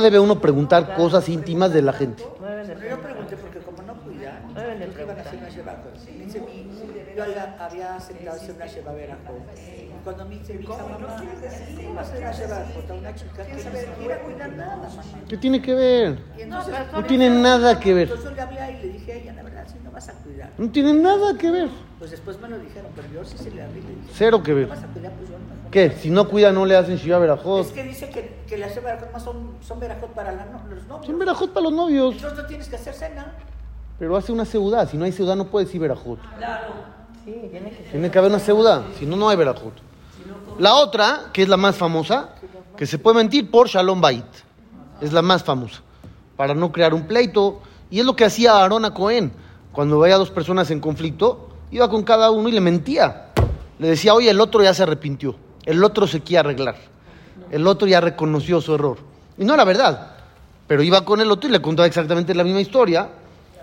Debe 0.01 0.19
uno 0.19 0.41
preguntar 0.41 0.95
cosas 0.95 1.29
íntimas 1.29 1.73
de 1.73 1.83
la 1.83 1.93
gente. 1.93 2.25
Pero 2.41 2.89
yo 2.89 3.01
pregunté 3.01 3.37
porque 3.37 3.59
como 3.59 3.83
no 3.83 3.95
cuidan, 4.01 4.55
iban 5.03 5.19
a 5.19 5.21
hacer 5.21 5.39
una 5.39 5.49
mi, 6.41 6.71
yo 7.17 7.23
había, 7.23 7.97
aceptado 7.97 8.37
hacer 8.37 8.55
una 8.55 8.67
sheba 8.67 8.93
verajo. 8.93 9.35
Cuando 10.05 10.25
me 10.27 10.35
dice 10.37 10.55
mi 10.55 10.65
hija, 10.65 10.73
mamá, 10.75 11.17
¿cómo 11.77 11.95
va 11.95 12.01
a 12.01 12.05
hacer 12.05 12.19
una 12.21 12.33
sheba 12.33 12.57
a 12.57 12.93
una 12.95 13.15
chica 13.15 13.43
que 13.47 13.55
no 13.65 13.71
quiere 13.99 14.19
cuidar 14.21 14.53
nada, 14.53 14.77
mamá? 14.77 15.03
¿Qué 15.29 15.37
tiene 15.39 15.63
que 15.63 15.75
ver? 15.75 16.19
Entonces, 16.37 16.75
No 16.93 17.05
tiene 17.05 17.31
nada 17.31 17.81
que 17.81 17.95
ver. 17.95 18.03
entonces 18.09 18.29
yo 18.31 18.35
le 18.37 18.43
hablé 18.43 18.73
y 18.73 18.87
le 18.87 18.93
dije 18.93 19.13
a 19.13 19.17
ella, 19.17 19.33
la 19.33 19.43
verdad, 19.43 19.67
si 19.67 19.79
no 19.83 19.91
vas 19.91 20.09
a 20.09 20.13
cuidar. 20.13 20.51
No 20.59 20.71
tiene 20.71 20.93
nada 20.93 21.39
que 21.39 21.51
ver. 21.51 21.69
Pues 21.99 22.11
después 22.11 22.39
me 22.41 22.49
lo 22.49 22.59
dijeron, 22.59 22.91
pero 22.95 23.09
yo 23.15 23.25
sí 23.25 23.39
se 23.39 23.51
le 23.51 23.63
hablé 23.63 23.79
y 23.79 23.83
le 23.83 23.89
dije, 23.89 24.09
Cero 24.13 24.43
que 24.43 24.51
¿no 24.53 24.57
ver. 24.59 24.67
vas 24.69 24.83
a 24.83 24.87
cuidar? 24.89 25.13
Pues 25.13 25.31
yo 25.31 25.37
no. 25.39 25.71
¿Qué? 25.71 25.91
Si 25.93 26.11
no 26.11 26.29
cuida, 26.29 26.53
no 26.53 26.67
le 26.67 26.77
hacen 26.77 26.97
Shiva 26.97 27.19
Berajot. 27.19 27.67
Es 27.67 27.73
que 27.73 27.83
dice 27.85 28.11
que, 28.11 28.43
que 28.47 28.59
las 28.59 28.75
verajot 28.75 29.11
más 29.13 29.23
son, 29.23 29.53
son 29.63 29.81
verajot 29.81 30.11
para 30.11 30.33
la, 30.33 30.45
no- 30.45 30.63
los 30.69 30.87
novios. 30.87 31.07
Son 31.07 31.19
Berajot 31.19 31.51
para 31.53 31.65
los 31.65 31.73
novios. 31.73 32.15
Entonces 32.15 32.39
no 32.39 32.47
tienes 32.47 32.69
que 32.69 32.77
hacer 32.77 32.93
cena. 32.93 33.33
Pero 33.99 34.17
hace 34.17 34.33
una 34.33 34.45
seudá. 34.45 34.87
Si 34.87 34.99
no 34.99 35.05
hay 35.07 35.13
seudá, 35.13 35.35
no 35.35 35.47
puede 35.47 35.65
decir 35.65 35.81
Berajot. 35.81 36.19
Sí, 37.25 37.33
tiene 37.51 37.71
que 37.71 37.77
ser. 37.77 37.91
Tiene 37.93 38.11
que 38.11 38.19
haber 38.19 38.31
una 38.31 38.39
seudá. 38.41 38.85
Si 38.99 39.07
no, 39.07 39.17
no 39.17 39.31
hay 39.31 39.37
Berajot. 39.37 39.73
La 40.59 40.75
otra, 40.77 41.31
que 41.33 41.43
es 41.43 41.49
la 41.49 41.57
más 41.57 41.75
famosa, 41.75 42.29
que 42.77 42.87
se 42.87 42.99
puede 42.99 43.17
mentir 43.17 43.51
por 43.51 43.69
Shalom 43.69 44.01
Bait. 44.01 44.25
Es 45.01 45.13
la 45.13 45.21
más 45.21 45.43
famosa. 45.43 45.83
Para 46.37 46.55
no 46.55 46.71
crear 46.71 46.95
un 46.95 47.09
pleito. 47.09 47.61
Y 47.91 47.99
es 47.99 48.07
lo 48.07 48.15
que 48.15 48.25
hacía 48.25 48.53
Aarón 48.53 48.85
a 48.85 48.95
Cohen. 48.95 49.33
Cuando 49.73 49.99
veía 49.99 50.17
dos 50.17 50.31
personas 50.31 50.71
en 50.71 50.79
conflicto, 50.79 51.49
iba 51.73 51.91
con 51.91 52.05
cada 52.05 52.31
uno 52.31 52.49
y 52.49 52.53
le 52.53 52.61
mentía. 52.61 53.31
Le 53.81 53.89
decía, 53.89 54.15
oye, 54.15 54.31
el 54.31 54.41
otro 54.41 54.63
ya 54.63 54.73
se 54.73 54.85
arrepintió. 54.85 55.35
El 55.65 55.83
otro 55.83 56.07
se 56.07 56.21
quiere 56.21 56.41
arreglar. 56.41 56.77
El 57.51 57.67
otro 57.67 57.89
ya 57.89 58.01
reconoció 58.01 58.61
su 58.61 58.77
error. 58.77 58.99
Y 59.37 59.45
no 59.45 59.55
era 59.55 59.65
verdad. 59.65 60.13
Pero 60.69 60.85
iba 60.85 61.05
con 61.05 61.21
el 61.21 61.33
otro 61.33 61.49
y 61.49 61.53
le 61.53 61.61
contaba 61.61 61.87
exactamente 61.89 62.33
la 62.33 62.45
misma 62.45 62.61
historia. 62.61 63.09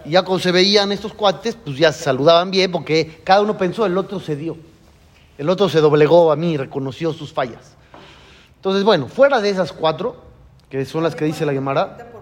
Y 0.03 0.11
ya 0.11 0.23
cuando 0.23 0.43
se 0.43 0.51
veían 0.51 0.91
estos 0.91 1.13
cuates, 1.13 1.55
pues 1.55 1.77
ya 1.77 1.93
se 1.93 2.03
saludaban 2.03 2.51
bien 2.51 2.69
porque 2.69 3.21
cada 3.23 3.41
uno 3.41 3.57
pensó, 3.57 3.85
el 3.85 3.97
otro 3.97 4.19
se 4.19 4.35
dio. 4.35 4.57
El 5.41 5.49
otro 5.49 5.67
se 5.69 5.81
doblegó 5.81 6.31
a 6.31 6.35
mí 6.35 6.51
y 6.51 6.57
reconoció 6.57 7.13
sus 7.13 7.33
fallas. 7.33 7.75
Entonces, 8.57 8.83
bueno, 8.83 9.07
fuera 9.07 9.41
de 9.41 9.49
esas 9.49 9.73
cuatro, 9.73 10.21
que 10.69 10.85
son 10.85 11.01
las 11.01 11.15
que 11.15 11.25
dice 11.25 11.47
la 11.47 11.51
Gemara, 11.51 11.97
no. 11.97 12.21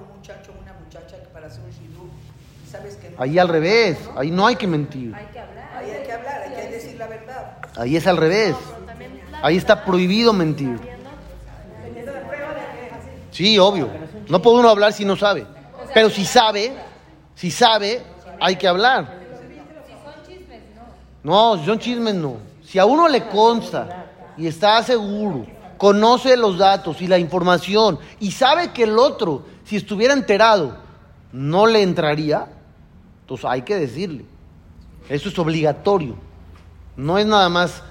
ahí 3.17 3.37
al 3.37 3.49
revés, 3.49 3.97
ahí 4.15 4.31
no 4.31 4.47
hay 4.47 4.55
que 4.55 4.67
mentir. 4.67 5.13
Ahí 5.13 5.25
hay 5.25 5.33
que 5.33 6.13
hablar, 6.13 6.43
hay 6.45 6.65
que 6.65 6.71
decir 6.71 6.97
la 6.97 7.07
verdad. 7.07 7.57
Ahí 7.75 7.97
es 7.97 8.07
al 8.07 8.15
revés. 8.15 8.55
Ahí 9.43 9.57
está 9.57 9.83
prohibido 9.83 10.31
mentir. 10.31 10.79
Sí, 13.31 13.59
obvio. 13.59 13.89
No 14.29 14.41
puede 14.41 14.59
uno 14.59 14.69
hablar 14.69 14.93
si 14.93 15.03
no 15.03 15.17
sabe. 15.17 15.45
Pero 15.93 16.09
si 16.09 16.23
sabe, 16.23 16.71
si 17.35 17.51
sabe, 17.51 18.01
hay 18.39 18.55
que 18.55 18.65
hablar. 18.65 19.19
No, 21.21 21.57
si 21.57 21.65
son 21.65 21.79
chismes 21.79 22.15
no. 22.15 22.48
Si 22.69 22.77
a 22.77 22.85
uno 22.85 23.07
le 23.07 23.25
consta 23.25 24.11
y 24.37 24.45
está 24.45 24.83
seguro, 24.83 25.47
conoce 25.79 26.37
los 26.37 26.59
datos 26.59 27.01
y 27.01 27.07
la 27.07 27.17
información 27.17 27.97
y 28.19 28.29
sabe 28.29 28.71
que 28.71 28.83
el 28.83 28.99
otro, 28.99 29.43
si 29.63 29.75
estuviera 29.75 30.13
enterado, 30.13 30.77
no 31.31 31.65
le 31.65 31.81
entraría, 31.81 32.47
entonces 33.21 33.45
hay 33.49 33.63
que 33.63 33.75
decirle. 33.75 34.23
Eso 35.09 35.29
es 35.29 35.39
obligatorio. 35.39 36.13
No 36.95 37.17
es 37.17 37.25
nada 37.25 37.49
más 37.49 37.81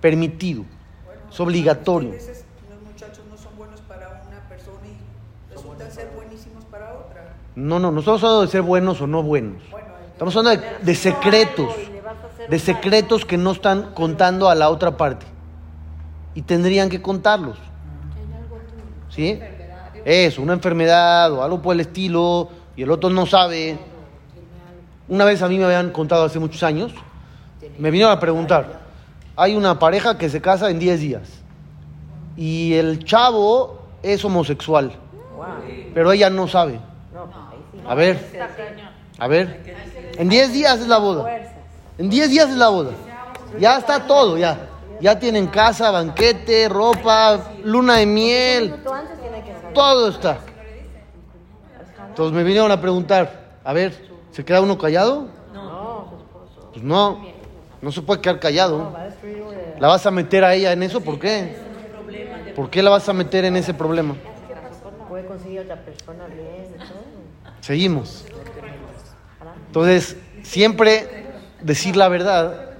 permitido. 0.00 0.64
Es 1.30 1.38
obligatorio. 1.38 2.12
No 2.12 3.36
son 3.36 3.54
buenos 3.58 3.82
para 3.82 4.22
una 4.26 4.48
persona 4.48 4.80
y 4.86 5.54
resultan 5.54 5.92
ser 5.92 6.10
buenísimos 6.16 6.64
para 6.70 6.94
otra. 6.94 7.36
No, 7.54 7.78
no, 7.78 7.92
no 7.92 8.00
estamos 8.00 8.22
hablando 8.22 8.46
de 8.46 8.48
ser 8.48 8.62
buenos 8.62 8.98
o 9.02 9.06
no 9.06 9.22
buenos. 9.22 9.62
Estamos 10.14 10.34
hablando 10.34 10.58
de, 10.58 10.78
de 10.86 10.94
secretos. 10.94 11.91
De 12.52 12.58
secretos 12.58 13.24
que 13.24 13.38
no 13.38 13.52
están 13.52 13.94
contando 13.94 14.50
a 14.50 14.54
la 14.54 14.68
otra 14.68 14.98
parte. 14.98 15.24
Y 16.34 16.42
tendrían 16.42 16.90
que 16.90 17.00
contarlos. 17.00 17.56
¿Sí? 19.08 19.40
Eso, 20.04 20.42
una 20.42 20.52
enfermedad 20.52 21.32
o 21.32 21.42
algo 21.42 21.62
por 21.62 21.72
el 21.72 21.80
estilo, 21.80 22.50
y 22.76 22.82
el 22.82 22.90
otro 22.90 23.08
no 23.08 23.24
sabe. 23.24 23.78
Una 25.08 25.24
vez 25.24 25.40
a 25.40 25.48
mí 25.48 25.56
me 25.56 25.64
habían 25.64 25.92
contado 25.92 26.26
hace 26.26 26.38
muchos 26.38 26.62
años, 26.62 26.92
me 27.78 27.90
vinieron 27.90 28.12
a 28.12 28.20
preguntar, 28.20 28.80
hay 29.34 29.56
una 29.56 29.78
pareja 29.78 30.18
que 30.18 30.28
se 30.28 30.42
casa 30.42 30.68
en 30.68 30.78
10 30.78 31.00
días, 31.00 31.22
y 32.36 32.74
el 32.74 33.02
chavo 33.02 33.80
es 34.02 34.22
homosexual, 34.26 34.92
pero 35.94 36.12
ella 36.12 36.28
no 36.28 36.46
sabe. 36.46 36.78
A 37.88 37.94
ver, 37.94 38.30
a 39.18 39.26
ver, 39.26 39.62
en 40.18 40.28
10 40.28 40.52
días 40.52 40.80
es 40.80 40.86
la 40.86 40.98
boda. 40.98 41.51
En 42.02 42.10
10 42.10 42.30
días 42.30 42.50
es 42.50 42.56
la 42.56 42.68
boda. 42.68 42.90
Ya 43.60 43.78
está 43.78 44.04
todo, 44.08 44.36
ya. 44.36 44.58
Ya 45.00 45.20
tienen 45.20 45.46
casa, 45.46 45.92
banquete, 45.92 46.68
ropa, 46.68 47.52
luna 47.62 47.98
de 47.98 48.06
miel, 48.06 48.74
todo 49.72 50.08
está. 50.08 50.38
Entonces 52.08 52.34
me 52.34 52.42
vinieron 52.42 52.72
a 52.72 52.80
preguntar, 52.80 53.58
a 53.62 53.72
ver, 53.72 53.94
¿se 54.32 54.44
queda 54.44 54.60
uno 54.60 54.76
callado? 54.76 55.28
No. 55.54 56.08
Pues 56.72 56.84
no, 56.84 57.24
no 57.80 57.92
se 57.92 58.02
puede 58.02 58.20
quedar 58.20 58.40
callado. 58.40 58.92
¿La 59.78 59.86
vas 59.86 60.04
a 60.04 60.10
meter 60.10 60.44
a 60.44 60.54
ella 60.54 60.72
en 60.72 60.82
eso? 60.82 61.02
¿Por 61.02 61.20
qué? 61.20 61.54
¿Por 62.56 62.68
qué 62.68 62.82
la 62.82 62.90
vas 62.90 63.08
a 63.08 63.12
meter 63.12 63.44
en 63.44 63.54
ese 63.54 63.74
problema? 63.74 64.16
Puede 65.08 65.24
conseguir 65.26 65.60
otra 65.60 65.76
persona 65.76 66.26
bien. 66.26 66.66
Seguimos. 67.60 68.24
Entonces, 69.68 70.16
siempre 70.42 71.22
decir 71.62 71.96
la 71.96 72.08
verdad 72.08 72.70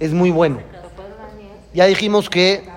es 0.00 0.12
muy 0.12 0.30
bueno. 0.30 0.60
Ya 1.74 1.86
dijimos 1.86 2.28
que 2.28 2.68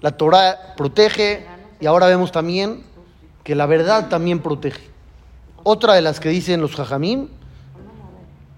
la 0.00 0.12
Torah 0.12 0.74
protege 0.76 1.46
y 1.80 1.86
ahora 1.86 2.06
vemos 2.06 2.32
también 2.32 2.82
que 3.44 3.54
la 3.54 3.66
verdad 3.66 4.08
también 4.08 4.40
protege. 4.40 4.88
Otra 5.62 5.94
de 5.94 6.02
las 6.02 6.20
que 6.20 6.28
dicen 6.28 6.60
los 6.60 6.74
jajamim 6.74 7.28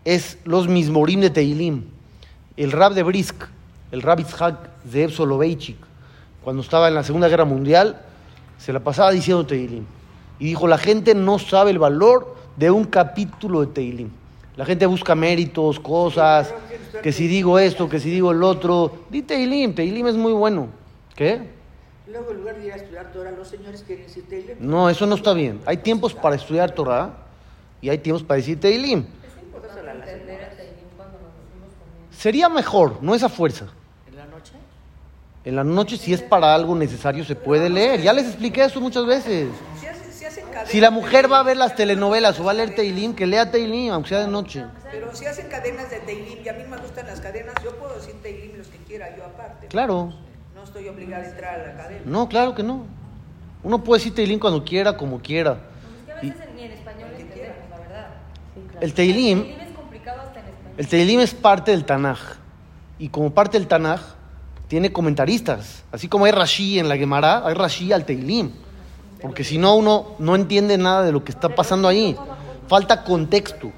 es 0.05 0.39
los 0.45 0.69
mismorim 0.69 1.21
de 1.21 1.31
Teilim. 1.31 1.85
El 2.57 2.73
rab 2.73 2.95
de 2.95 3.03
Brisk, 3.03 3.45
el 3.93 4.03
rab 4.03 4.21
Itzhak 4.21 4.57
Zev 4.91 5.11
Soloveitchik, 5.11 5.77
cuando 6.43 6.63
estaba 6.63 6.89
en 6.89 6.95
la 6.95 7.03
Segunda 7.03 7.29
Guerra 7.29 7.45
Mundial, 7.45 8.01
se 8.57 8.73
la 8.73 8.81
pasaba 8.81 9.11
diciendo 9.11 9.45
Teilim. 9.45 9.85
Y 10.39 10.47
dijo, 10.47 10.67
la 10.67 10.79
gente 10.79 11.15
no 11.15 11.39
sabe 11.39 11.71
el 11.71 11.79
valor 11.79 12.37
de 12.57 12.71
un 12.71 12.85
capítulo 12.85 13.61
de 13.61 13.67
Teilim. 13.69 14.11
La 14.59 14.65
gente 14.65 14.87
busca 14.87 15.15
méritos, 15.15 15.79
cosas, 15.79 16.53
que 17.01 17.13
si 17.13 17.29
digo 17.29 17.61
esto, 17.61 17.89
que 17.89 18.01
si 18.01 18.11
digo 18.11 18.33
el 18.33 18.43
otro. 18.43 19.05
Di 19.09 19.23
Teilim, 19.23 19.73
Teilim 19.73 20.09
es 20.09 20.17
muy 20.17 20.33
bueno. 20.33 20.67
¿Qué? 21.15 21.43
Luego, 22.09 22.33
en 22.33 22.39
lugar 22.39 22.59
de 22.59 22.67
ir 22.67 22.73
a 22.73 22.77
estudiar 22.77 23.13
Torah, 23.13 23.31
los 23.31 23.47
señores 23.47 23.85
quieren 23.87 24.07
decir 24.07 24.27
Teilem. 24.29 24.57
No, 24.59 24.91
eso 24.91 25.07
no 25.07 25.15
está 25.15 25.33
bien. 25.33 25.61
Hay 25.65 25.77
tiempos 25.77 26.13
para 26.13 26.35
estudiar 26.35 26.73
Torah 26.73 27.19
y 27.81 27.89
hay 27.89 27.99
tiempos 27.99 28.25
para 28.25 28.39
decir 28.39 28.59
Teilim. 28.59 29.05
Teilim. 29.05 29.19
Sería 32.11 32.49
mejor, 32.49 32.99
no 33.01 33.15
esa 33.15 33.29
fuerza. 33.29 33.67
¿En 34.09 34.17
la 34.17 34.25
noche? 34.27 34.55
En 35.45 35.55
la 35.55 35.63
noche, 35.63 35.97
si 35.97 36.13
es 36.13 36.21
para 36.21 36.53
algo 36.53 36.75
necesario, 36.75 37.25
se 37.25 37.37
puede 37.37 37.71
leer. 37.71 38.03
Ya 38.03 38.13
les 38.13 38.27
expliqué 38.27 38.65
eso 38.65 38.81
muchas 38.81 39.07
veces. 39.07 39.51
Si 40.69 40.81
la 40.83 40.91
mujer 40.91 41.33
va 41.33 41.41
a 41.41 41.43
ver 41.43 41.57
las 41.57 41.75
telenovelas 41.75 42.39
o 42.39 42.45
va 42.45 42.51
a 42.51 42.55
leer 42.55 42.75
Teilim, 42.75 43.15
que 43.15 43.27
lea 43.27 43.51
Teilim, 43.51 43.91
aunque 43.91 44.11
sea 44.11 44.21
de 44.21 44.29
noche. 44.29 44.67
Pero 44.91 45.15
si 45.15 45.25
hacen 45.25 45.49
cadenas 45.49 45.91
de 45.91 45.99
Teilim, 46.01 46.45
y 46.45 46.49
a 46.49 46.53
mí 46.53 46.65
me 46.69 46.77
gustan 46.77 47.07
las 47.07 47.21
cadenas, 47.21 47.55
yo 47.65 47.75
puedo 47.77 47.95
decir 47.95 48.15
Teilim 48.23 48.59
los 48.59 48.67
que 48.69 48.77
quiera, 48.79 49.17
yo 49.17 49.25
aparte. 49.25 49.69
Claro. 49.69 50.13
No 50.55 50.63
estoy 50.63 50.89
obligada 50.89 51.25
a 51.25 51.29
entrar 51.29 51.61
a 51.61 51.67
la 51.69 51.75
cadena. 51.75 52.03
No, 52.05 52.29
claro 52.29 52.55
que 52.55 52.63
no. 52.63 52.85
Uno 53.63 53.83
puede 53.83 54.01
decir 54.01 54.15
Teilim 54.15 54.39
cuando 54.39 54.63
quiera, 54.63 54.97
como 54.97 55.21
quiera. 55.21 55.55
Pues 55.55 55.97
es 55.97 56.05
que 56.05 56.13
a 56.13 56.35
veces 56.35 56.55
ni 56.55 56.63
en 56.65 56.73
español 56.73 57.11
entendemos, 57.19 57.71
la 57.71 57.79
verdad. 57.79 58.07
Sí, 58.55 58.61
claro. 58.69 58.85
El 58.85 58.93
Teilim, 58.93 59.43
Teilim 59.43 59.61
es 59.61 59.75
complicado 59.75 60.21
hasta 60.21 60.41
en 60.41 60.47
español. 60.49 60.75
el 60.77 60.89
Teilim 60.89 61.21
es 61.21 61.35
parte 61.35 61.71
del 61.71 61.85
Tanaj. 61.87 62.19
Y 62.99 63.09
como 63.09 63.33
parte 63.33 63.59
del 63.59 63.69
Tanaj, 63.69 64.01
tiene 64.69 64.93
comentaristas. 64.93 65.83
Así 65.93 66.09
como 66.09 66.27
hay 66.27 66.33
Rashi 66.33 66.79
en 66.79 66.91
la 66.91 66.99
Gemara, 66.99 67.47
hay 67.47 67.55
Rashi 67.55 67.91
al 67.93 68.05
Teilim. 68.05 68.53
Porque 69.21 69.45
si 69.45 69.59
no, 69.59 69.75
uno 69.75 70.15
no 70.19 70.37
entiende 70.37 70.79
nada 70.79 71.03
de 71.03 71.13
lo 71.13 71.25
que 71.25 71.33
está 71.33 71.55
pasando 71.55 71.89
ahí. 71.89 72.17
Falta 72.69 73.03
contexto. 73.05 73.73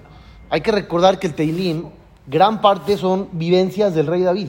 Hay 0.51 0.61
que 0.61 0.73
recordar 0.73 1.19
que 1.19 1.29
el 1.29 1.35
Teilim, 1.35 1.87
gran 2.27 2.61
parte 2.61 2.99
son 2.99 3.29
vivencias 3.33 3.95
del 3.95 4.07
rey 4.07 4.23
David. 4.23 4.49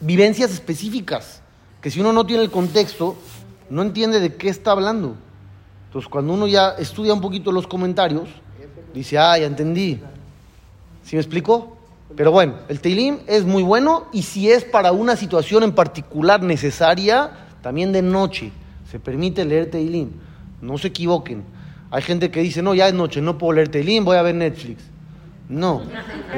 Vivencias 0.00 0.50
específicas. 0.50 1.40
Que 1.80 1.90
si 1.90 2.00
uno 2.00 2.12
no 2.12 2.26
tiene 2.26 2.42
el 2.42 2.50
contexto, 2.50 3.16
no 3.70 3.82
entiende 3.82 4.20
de 4.20 4.34
qué 4.36 4.48
está 4.48 4.72
hablando. 4.72 5.14
Entonces, 5.86 6.10
cuando 6.10 6.34
uno 6.34 6.46
ya 6.46 6.70
estudia 6.70 7.14
un 7.14 7.20
poquito 7.20 7.50
los 7.50 7.66
comentarios, 7.66 8.28
dice, 8.92 9.18
ah, 9.18 9.38
ya 9.38 9.46
entendí. 9.46 10.00
¿Sí 11.04 11.16
me 11.16 11.22
explico? 11.22 11.76
Pero 12.16 12.32
bueno, 12.32 12.54
el 12.68 12.80
Teilim 12.80 13.20
es 13.26 13.44
muy 13.44 13.62
bueno 13.62 14.08
y 14.12 14.22
si 14.22 14.50
es 14.50 14.64
para 14.64 14.92
una 14.92 15.16
situación 15.16 15.62
en 15.62 15.72
particular 15.72 16.42
necesaria, 16.42 17.30
también 17.62 17.92
de 17.92 18.02
noche 18.02 18.52
se 18.90 18.98
permite 18.98 19.44
leer 19.44 19.70
Teilim. 19.70 20.10
No 20.60 20.76
se 20.78 20.88
equivoquen. 20.88 21.44
Hay 21.90 22.02
gente 22.02 22.30
que 22.30 22.40
dice, 22.40 22.62
no, 22.62 22.74
ya 22.74 22.88
es 22.88 22.94
noche, 22.94 23.20
no 23.20 23.38
puedo 23.38 23.52
leer 23.52 23.68
Teilim, 23.68 24.04
voy 24.04 24.16
a 24.16 24.22
ver 24.22 24.34
Netflix. 24.34 24.82
No, 25.48 25.82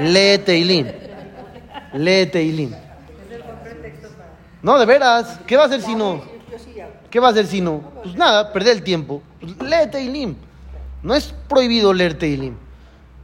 lee 0.00 0.38
Teilim. 0.38 0.86
Lee 1.94 2.26
Teilim. 2.26 2.72
No, 4.62 4.78
de 4.78 4.86
veras, 4.86 5.40
¿qué 5.46 5.56
va 5.56 5.64
a 5.64 5.66
hacer 5.66 5.82
si 5.82 5.94
no? 5.94 6.22
¿Qué 7.10 7.20
va 7.20 7.28
a 7.28 7.30
hacer 7.32 7.46
si 7.46 7.60
no? 7.60 7.82
Pues 8.02 8.14
nada, 8.14 8.52
perder 8.52 8.78
el 8.78 8.82
tiempo. 8.82 9.22
Pues 9.40 9.52
lee 9.60 9.90
Teilim. 9.90 10.36
No 11.02 11.14
es 11.14 11.34
prohibido 11.48 11.92
leer 11.92 12.14
Teilim. 12.14 12.54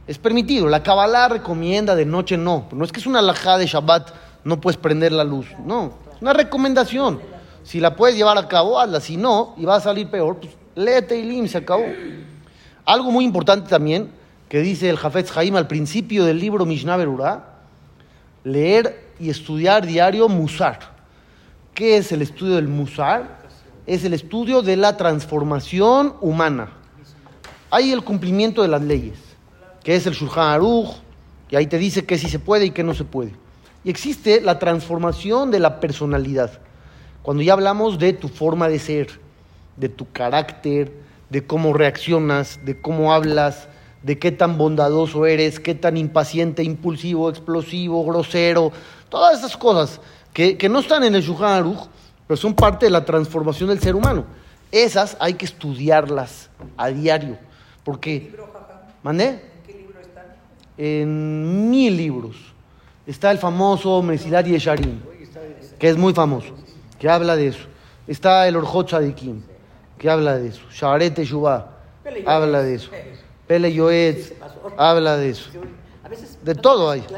Es 0.05 0.17
permitido. 0.17 0.67
La 0.67 0.83
Kabbalah 0.83 1.29
recomienda 1.29 1.95
de 1.95 2.05
noche 2.05 2.37
no. 2.37 2.67
No 2.71 2.83
es 2.83 2.91
que 2.91 2.99
es 2.99 3.07
una 3.07 3.19
alajá 3.19 3.57
de 3.57 3.67
Shabbat, 3.67 4.09
no 4.43 4.59
puedes 4.59 4.77
prender 4.77 5.11
la 5.11 5.23
luz. 5.23 5.47
No, 5.65 5.93
es 6.15 6.21
una 6.21 6.33
recomendación. 6.33 7.19
Si 7.69 7.79
la 7.79 7.95
puedes 7.95 8.17
llevar 8.17 8.35
a 8.35 8.47
cabo, 8.47 8.79
hazla. 8.79 8.99
Si 8.99 9.15
no, 9.15 9.53
y 9.55 9.63
va 9.63 9.75
a 9.75 9.79
salir 9.79 10.09
peor, 10.09 10.37
pues 10.37 10.53
lee 10.73 11.05
Teilim, 11.07 11.47
se 11.47 11.59
acabó. 11.59 11.85
Algo 12.83 13.11
muy 13.11 13.23
importante 13.23 13.69
también, 13.69 14.09
que 14.47 14.61
dice 14.61 14.89
el 14.89 14.97
Jafetz 14.97 15.37
Haim 15.37 15.55
al 15.55 15.67
principio 15.67 16.25
del 16.25 16.39
libro 16.39 16.65
Mishnah 16.65 16.97
Berurah, 16.97 17.59
leer 18.43 19.11
y 19.19 19.29
estudiar 19.29 19.85
diario 19.85 20.27
Musar. 20.27 20.79
¿Qué 21.75 21.97
es 21.97 22.11
el 22.11 22.23
estudio 22.23 22.55
del 22.55 22.67
Musar? 22.67 23.37
Es 23.85 24.03
el 24.03 24.15
estudio 24.15 24.63
de 24.63 24.75
la 24.75 24.97
transformación 24.97 26.15
humana. 26.21 26.71
Hay 27.69 27.91
el 27.91 28.03
cumplimiento 28.03 28.63
de 28.63 28.67
las 28.67 28.81
leyes, 28.81 29.19
que 29.83 29.95
es 29.95 30.07
el 30.07 30.13
Shulchan 30.13 30.53
Aruch, 30.53 30.89
y 31.51 31.55
ahí 31.55 31.67
te 31.67 31.77
dice 31.77 32.03
qué 32.03 32.17
sí 32.17 32.29
se 32.29 32.39
puede 32.39 32.65
y 32.65 32.71
qué 32.71 32.83
no 32.83 32.95
se 32.95 33.03
puede. 33.03 33.35
Y 33.83 33.91
existe 33.91 34.41
la 34.41 34.57
transformación 34.57 35.51
de 35.51 35.59
la 35.59 35.79
personalidad. 35.79 36.61
Cuando 37.21 37.43
ya 37.43 37.53
hablamos 37.53 37.99
de 37.99 38.13
tu 38.13 38.27
forma 38.27 38.69
de 38.69 38.79
ser, 38.79 39.19
de 39.77 39.89
tu 39.89 40.09
carácter, 40.11 40.91
de 41.29 41.45
cómo 41.45 41.73
reaccionas, 41.73 42.59
de 42.65 42.79
cómo 42.81 43.13
hablas, 43.13 43.67
de 44.03 44.17
qué 44.17 44.31
tan 44.31 44.57
bondadoso 44.57 45.25
eres, 45.25 45.59
qué 45.59 45.75
tan 45.75 45.97
impaciente, 45.97 46.63
impulsivo, 46.63 47.29
explosivo, 47.29 48.05
grosero, 48.05 48.71
todas 49.09 49.39
esas 49.39 49.57
cosas 49.57 49.99
que, 50.33 50.57
que 50.57 50.69
no 50.69 50.79
están 50.79 51.03
en 51.03 51.15
el 51.15 51.21
Shulchan 51.21 51.51
Aruch, 51.51 51.87
pero 52.27 52.37
son 52.37 52.53
parte 52.53 52.85
de 52.85 52.91
la 52.91 53.03
transformación 53.05 53.69
del 53.69 53.79
ser 53.79 53.95
humano. 53.95 54.25
Esas 54.71 55.17
hay 55.19 55.33
que 55.33 55.45
estudiarlas 55.45 56.49
a 56.77 56.89
diario, 56.89 57.37
porque... 57.83 58.19
¿Libro, 58.19 58.49
jaja? 58.53 58.87
¿Mandé? 59.01 59.27
¿En 59.29 59.39
qué 59.65 59.73
libro 59.73 59.99
están? 59.99 60.25
En 60.77 61.69
mil 61.69 61.97
libros. 61.97 62.35
Está 63.07 63.31
el 63.31 63.39
famoso 63.39 64.03
Mesilat 64.03 64.45
Yesharim, 64.45 64.99
que 65.79 65.89
es 65.89 65.97
muy 65.97 66.13
famoso, 66.13 66.53
que 66.99 67.09
habla 67.09 67.35
de 67.35 67.47
eso. 67.47 67.65
Está 68.07 68.47
el 68.47 68.55
Orjot 68.55 68.87
Tzadikim, 68.87 69.41
que 69.97 70.09
habla 70.09 70.37
de 70.37 70.49
eso. 70.49 70.61
Teshuvah, 71.13 71.67
Pele 72.03 72.23
habla 72.25 72.61
de 72.61 72.75
eso. 72.75 72.91
Pele 73.47 73.73
Yoetz, 73.73 74.33
habla 74.77 75.17
de 75.17 75.29
eso. 75.29 75.49
De 76.43 76.55
todo 76.55 76.91
hay. 76.91 77.03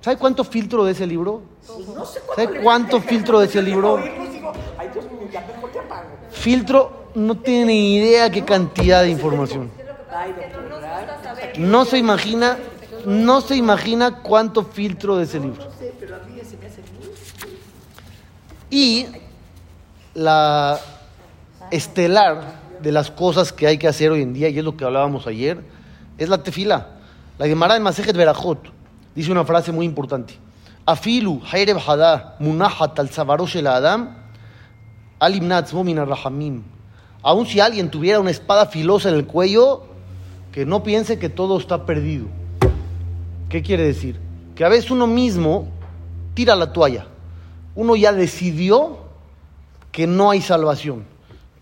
¿Sabe 0.00 0.16
cuánto 0.16 0.44
filtro 0.44 0.84
de 0.84 0.92
ese 0.92 1.06
libro? 1.06 1.42
No 1.94 2.04
sé 2.04 2.20
¿Sabe 2.34 2.60
cuánto 2.60 3.00
filtro 3.00 3.40
de 3.40 3.46
ese 3.46 3.60
libro? 3.60 3.98
Apago. 3.98 4.54
Filtro, 6.30 7.10
no 7.14 7.38
tiene 7.38 7.66
ni 7.66 7.96
idea 7.96 8.30
qué 8.30 8.44
cantidad 8.44 9.02
de 9.02 9.10
información. 9.10 9.70
No 11.58 11.84
se 11.84 11.98
imagina, 11.98 12.56
no 13.04 13.40
se 13.40 13.56
imagina 13.56 14.22
cuánto 14.22 14.64
filtro 14.64 15.16
de 15.16 15.24
ese 15.24 15.40
libro. 15.40 15.64
No 15.64 15.72
sé, 15.72 15.92
pero 15.98 16.16
a 16.16 16.18
mí 16.20 16.40
se 16.48 16.56
me 16.56 16.66
hace 16.66 16.82
muy... 16.98 17.08
Y 18.70 19.06
la 20.14 20.78
estelar 21.70 22.58
de 22.82 22.92
las 22.92 23.10
cosas 23.10 23.52
que 23.52 23.66
hay 23.66 23.78
que 23.78 23.88
hacer 23.88 24.10
hoy 24.10 24.22
en 24.22 24.32
día, 24.32 24.48
y 24.48 24.58
es 24.58 24.64
lo 24.64 24.76
que 24.76 24.84
hablábamos 24.84 25.26
ayer, 25.26 25.62
es 26.18 26.28
la 26.28 26.42
tefila. 26.42 26.88
La 27.38 27.46
Gemara 27.46 27.76
en 27.76 27.82
Masejet 27.82 28.16
Berajot 28.16 28.72
dice 29.14 29.30
una 29.30 29.44
frase 29.44 29.72
muy 29.72 29.86
importante. 29.86 30.34
Afilu 30.86 31.40
hayreb 31.50 31.78
hada 31.78 32.36
munahat 32.40 32.98
al 32.98 33.10
savarosh 33.10 33.56
el 33.56 33.66
adam 33.66 34.16
rahamim. 35.20 36.62
Aun 37.22 37.46
si 37.46 37.60
alguien 37.60 37.90
tuviera 37.90 38.20
una 38.20 38.30
espada 38.30 38.66
filosa 38.66 39.08
en 39.08 39.16
el 39.16 39.26
cuello, 39.26 39.86
que 40.52 40.64
no 40.64 40.82
piense 40.82 41.18
que 41.18 41.28
todo 41.28 41.58
está 41.58 41.84
perdido. 41.84 42.26
¿Qué 43.48 43.62
quiere 43.62 43.84
decir? 43.84 44.18
Que 44.54 44.64
a 44.64 44.68
veces 44.68 44.90
uno 44.90 45.06
mismo 45.06 45.68
tira 46.34 46.54
la 46.54 46.72
toalla. 46.72 47.06
Uno 47.78 47.94
ya 47.94 48.12
decidió 48.12 48.98
que 49.92 50.08
no 50.08 50.32
hay 50.32 50.40
salvación. 50.40 51.04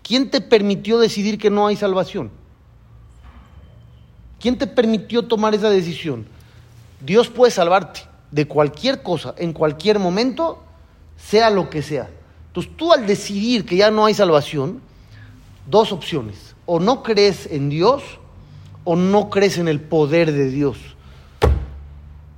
¿Quién 0.01 0.31
te 0.31 0.41
permitió 0.41 0.97
decidir 0.97 1.37
que 1.37 1.51
no 1.51 1.67
hay 1.67 1.75
salvación? 1.75 2.31
¿Quién 4.39 4.57
te 4.57 4.65
permitió 4.65 5.27
tomar 5.27 5.53
esa 5.53 5.69
decisión? 5.69 6.25
Dios 7.05 7.27
puede 7.27 7.51
salvarte 7.51 7.99
de 8.31 8.47
cualquier 8.47 9.03
cosa, 9.03 9.35
en 9.37 9.53
cualquier 9.53 9.99
momento, 9.99 10.63
sea 11.17 11.51
lo 11.51 11.69
que 11.69 11.83
sea. 11.83 12.09
Entonces 12.47 12.75
tú 12.75 12.91
al 12.91 13.05
decidir 13.05 13.63
que 13.63 13.75
ya 13.75 13.91
no 13.91 14.07
hay 14.07 14.15
salvación, 14.15 14.81
dos 15.67 15.91
opciones. 15.91 16.55
O 16.65 16.79
no 16.79 17.03
crees 17.03 17.45
en 17.45 17.69
Dios 17.69 18.01
o 18.85 18.95
no 18.95 19.29
crees 19.29 19.59
en 19.59 19.67
el 19.67 19.81
poder 19.81 20.31
de 20.31 20.49
Dios. 20.49 20.79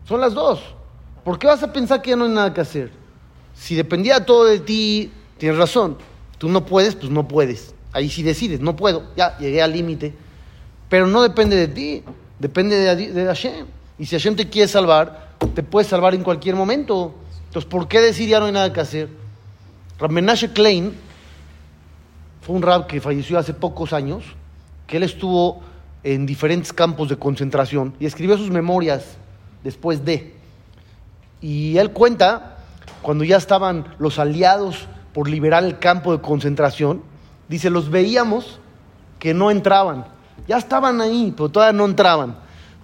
Son 0.03 0.19
las 0.19 0.33
dos. 0.33 0.59
¿Por 1.23 1.39
qué 1.39 1.47
vas 1.47 1.63
a 1.63 1.71
pensar 1.71 2.01
que 2.01 2.09
ya 2.09 2.17
no 2.17 2.25
hay 2.25 2.31
nada 2.31 2.53
que 2.53 2.59
hacer? 2.59 2.98
Si 3.59 3.75
dependía 3.75 4.25
todo 4.25 4.45
de 4.45 4.59
ti, 4.59 5.11
tienes 5.37 5.57
razón. 5.57 5.97
Tú 6.37 6.47
no 6.47 6.65
puedes, 6.65 6.95
pues 6.95 7.11
no 7.11 7.27
puedes. 7.27 7.75
Ahí 7.91 8.09
sí 8.09 8.23
decides, 8.23 8.61
no 8.61 8.75
puedo. 8.75 9.03
Ya 9.17 9.37
llegué 9.37 9.61
al 9.61 9.73
límite. 9.73 10.13
Pero 10.87 11.07
no 11.07 11.21
depende 11.21 11.57
de 11.57 11.67
ti, 11.67 12.03
depende 12.39 12.77
de, 12.77 13.11
de 13.11 13.25
Hashem. 13.25 13.67
Y 13.99 14.05
si 14.05 14.15
Hashem 14.15 14.37
te 14.37 14.49
quiere 14.49 14.67
salvar, 14.69 15.33
te 15.53 15.61
puede 15.61 15.85
salvar 15.85 16.15
en 16.15 16.23
cualquier 16.23 16.55
momento. 16.55 17.13
Entonces, 17.47 17.69
¿por 17.69 17.87
qué 17.87 17.99
decir 17.99 18.29
ya 18.29 18.39
no 18.39 18.45
hay 18.45 18.53
nada 18.53 18.71
que 18.71 18.79
hacer? 18.79 19.09
Ramenashe 19.99 20.51
Klein 20.53 20.93
fue 22.41 22.55
un 22.55 22.61
rab 22.61 22.87
que 22.87 23.01
falleció 23.01 23.37
hace 23.37 23.53
pocos 23.53 23.91
años, 23.91 24.23
que 24.87 24.97
él 24.97 25.03
estuvo 25.03 25.61
en 26.03 26.25
diferentes 26.25 26.71
campos 26.71 27.09
de 27.09 27.17
concentración 27.17 27.93
y 27.99 28.05
escribió 28.05 28.37
sus 28.37 28.49
memorias 28.49 29.17
después 29.63 30.05
de. 30.05 30.33
Y 31.41 31.77
él 31.77 31.91
cuenta, 31.91 32.58
cuando 33.01 33.23
ya 33.23 33.37
estaban 33.37 33.95
los 33.99 34.19
aliados 34.19 34.87
por 35.13 35.29
liberar 35.29 35.63
el 35.63 35.79
campo 35.79 36.11
de 36.11 36.21
concentración, 36.21 37.01
dice, 37.47 37.69
los 37.69 37.89
veíamos 37.89 38.59
que 39.19 39.33
no 39.33 39.51
entraban. 39.51 40.05
Ya 40.47 40.57
estaban 40.57 41.01
ahí, 41.01 41.33
pero 41.35 41.49
todavía 41.49 41.77
no 41.77 41.85
entraban. 41.85 42.37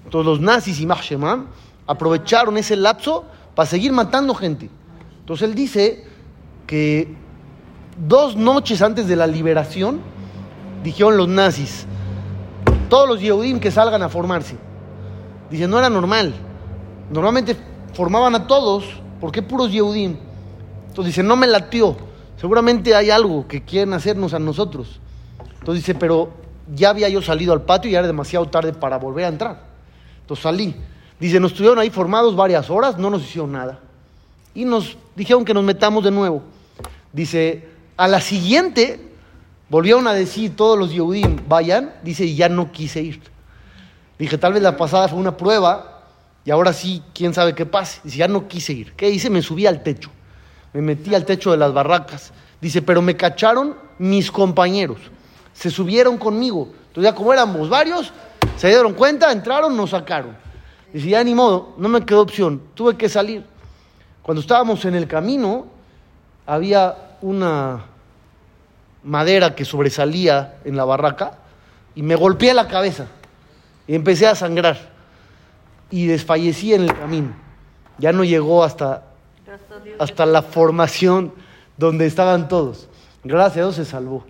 Entonces 0.04 0.26
los 0.26 0.40
nazis 0.40 0.80
y 0.80 0.86
Mahshemam 0.86 1.48
aprovecharon 1.88 2.58
ese 2.58 2.76
lapso 2.76 3.26
para 3.56 3.68
seguir 3.68 3.92
matando 3.92 4.36
gente. 4.36 4.70
Entonces 5.20 5.48
él 5.50 5.56
dice 5.56 6.04
que 6.68 7.16
dos 8.08 8.36
noches 8.36 8.82
antes 8.82 9.08
de 9.08 9.16
la 9.16 9.28
liberación, 9.28 10.02
dijeron 10.84 11.18
los 11.18 11.28
nazis, 11.28 11.86
todos 12.90 13.08
los 13.08 13.22
Yehudim 13.22 13.60
que 13.60 13.72
salgan 13.72 14.04
a 14.04 14.10
formarse. 14.10 14.58
Dice, 15.50 15.68
no 15.68 15.80
era 15.80 15.90
normal. 15.90 16.34
Normalmente 17.10 17.56
formaban 17.94 18.36
a 18.36 18.48
todos, 18.48 18.86
¿por 19.20 19.32
qué 19.32 19.42
puros 19.42 19.72
Yehudim? 19.72 20.16
Entonces 20.88 21.14
dice, 21.14 21.24
no 21.24 21.36
me 21.36 21.48
latió. 21.48 21.96
Seguramente 22.40 22.96
hay 22.96 23.10
algo 23.10 23.48
que 23.48 23.64
quieren 23.64 23.94
hacernos 23.94 24.34
a 24.34 24.40
nosotros. 24.40 25.00
Entonces 25.60 25.84
dice, 25.84 25.96
pero 25.96 26.30
ya 26.74 26.90
había 26.90 27.10
yo 27.10 27.22
salido 27.22 27.54
al 27.54 27.64
patio 27.64 27.90
y 27.92 27.96
era 27.96 28.08
demasiado 28.08 28.48
tarde 28.48 28.74
para 28.74 28.98
volver 28.98 29.26
a 29.26 29.30
entrar. 29.30 29.64
Entonces 30.22 30.44
salí. 30.44 30.76
Dice, 31.20 31.40
nos 31.40 31.52
estuvieron 31.52 31.80
ahí 31.80 31.90
formados 31.90 32.36
varias 32.36 32.70
horas, 32.70 32.98
no 32.98 33.10
nos 33.10 33.24
hicieron 33.24 33.52
nada. 33.52 33.80
Y 34.54 34.66
nos 34.66 34.98
dijeron 35.16 35.46
que 35.46 35.54
nos 35.54 35.64
metamos 35.64 36.04
de 36.04 36.12
nuevo. 36.12 36.44
Dice, 37.14 37.68
a 37.98 38.08
la 38.08 38.20
siguiente 38.20 39.00
volvieron 39.70 40.08
a 40.08 40.14
decir 40.14 40.56
todos 40.56 40.78
los 40.78 40.92
Yehudim, 40.92 41.40
vayan. 41.48 41.94
Dice, 42.04 42.34
ya 42.36 42.50
no 42.50 42.72
quise 42.72 43.02
ir. 43.02 43.22
Dije, 44.18 44.38
tal 44.38 44.54
vez 44.54 44.62
la 44.62 44.78
pasada 44.78 45.08
fue 45.08 45.20
una 45.20 45.36
prueba 45.36 45.95
y 46.46 46.52
ahora 46.52 46.74
sí, 46.74 47.02
quién 47.16 47.34
sabe 47.34 47.56
qué 47.56 47.66
pase. 47.66 48.00
Dice, 48.04 48.18
ya 48.18 48.28
no 48.28 48.48
quise 48.48 48.72
ir. 48.72 48.94
¿Qué 48.94 49.10
hice? 49.10 49.32
Me 49.32 49.42
subí 49.42 49.66
al 49.66 49.82
techo. 49.82 50.12
Me 50.74 50.82
metí 50.82 51.16
al 51.16 51.26
techo 51.26 51.50
de 51.50 51.58
las 51.58 51.74
barracas. 51.74 52.32
Dice, 52.62 52.84
pero 52.84 53.02
me 53.02 53.18
cacharon 53.18 53.76
mis 53.98 54.32
compañeros. 54.32 55.00
Se 55.54 55.72
subieron 55.72 56.20
conmigo. 56.20 56.70
Entonces 56.88 57.12
ya 57.12 57.16
como 57.16 57.34
éramos 57.34 57.68
varios, 57.68 58.14
se 58.58 58.68
dieron 58.68 58.94
cuenta, 58.94 59.32
entraron, 59.32 59.76
nos 59.76 59.90
sacaron. 59.90 60.38
Dice, 60.94 61.10
ya 61.10 61.24
ni 61.24 61.34
modo, 61.34 61.74
no 61.78 61.90
me 61.90 62.06
quedó 62.06 62.22
opción. 62.22 62.62
Tuve 62.76 62.96
que 62.96 63.10
salir. 63.10 63.44
Cuando 64.22 64.42
estábamos 64.42 64.86
en 64.86 64.94
el 64.94 65.08
camino, 65.08 65.66
había 66.46 67.18
una 67.22 67.86
madera 69.04 69.56
que 69.56 69.66
sobresalía 69.66 70.58
en 70.64 70.78
la 70.78 70.86
barraca 70.86 71.40
y 71.96 72.04
me 72.04 72.16
golpeé 72.16 72.54
la 72.54 72.68
cabeza 72.68 73.08
y 73.88 73.96
empecé 73.96 74.28
a 74.28 74.36
sangrar 74.36 74.95
y 75.90 76.08
desfallecí 76.08 76.74
en 76.74 76.84
el 76.84 76.94
camino. 76.94 77.34
Ya 77.98 78.12
no 78.12 78.24
llegó 78.24 78.64
hasta, 78.64 79.04
hasta 80.00 80.26
la 80.26 80.42
formación 80.42 81.34
donde 81.78 82.06
estaban 82.06 82.48
todos. 82.48 82.88
Gracias 83.24 83.58
a 83.58 83.60
Dios 83.62 83.76
se 83.76 83.86
salvó. 83.86 84.24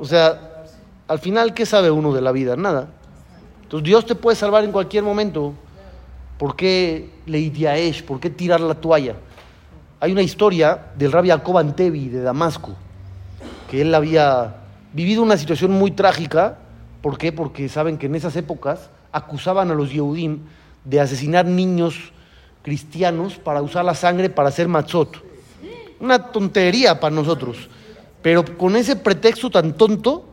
O 0.00 0.04
sea, 0.04 0.64
al 1.08 1.18
final, 1.18 1.54
¿qué 1.54 1.66
sabe 1.66 1.90
uno 1.90 2.12
de 2.12 2.20
la 2.20 2.32
vida? 2.32 2.56
Nada. 2.56 2.88
Entonces 3.62 3.84
Dios 3.84 4.06
te 4.06 4.14
puede 4.14 4.36
salvar 4.36 4.64
en 4.64 4.72
cualquier 4.72 5.02
momento. 5.02 5.54
¿Por 6.38 6.56
qué 6.56 7.10
Leidiaesh? 7.26 8.04
¿Por 8.04 8.20
qué 8.20 8.30
tirar 8.30 8.60
la 8.60 8.74
toalla? 8.74 9.16
Hay 10.00 10.12
una 10.12 10.22
historia 10.22 10.86
del 10.96 11.12
rabbi 11.12 11.28
Jacob 11.28 11.58
Antevi 11.58 12.08
de 12.08 12.22
Damasco, 12.22 12.74
que 13.70 13.82
él 13.82 13.94
había 13.94 14.56
vivido 14.92 15.22
una 15.22 15.36
situación 15.36 15.70
muy 15.70 15.92
trágica. 15.92 16.58
¿Por 17.00 17.16
qué? 17.16 17.32
Porque 17.32 17.68
saben 17.68 17.98
que 17.98 18.06
en 18.06 18.14
esas 18.14 18.34
épocas 18.36 18.90
acusaban 19.12 19.70
a 19.70 19.74
los 19.74 19.92
Yehudim 19.92 20.40
de 20.84 21.00
asesinar 21.00 21.44
niños 21.46 22.12
cristianos 22.62 23.34
para 23.36 23.62
usar 23.62 23.84
la 23.84 23.94
sangre 23.94 24.30
para 24.30 24.48
hacer 24.48 24.68
matzot. 24.68 25.22
Una 26.00 26.30
tontería 26.30 26.98
para 26.98 27.14
nosotros. 27.14 27.68
Pero 28.22 28.44
con 28.56 28.76
ese 28.76 28.96
pretexto 28.96 29.50
tan 29.50 29.74
tonto, 29.74 30.24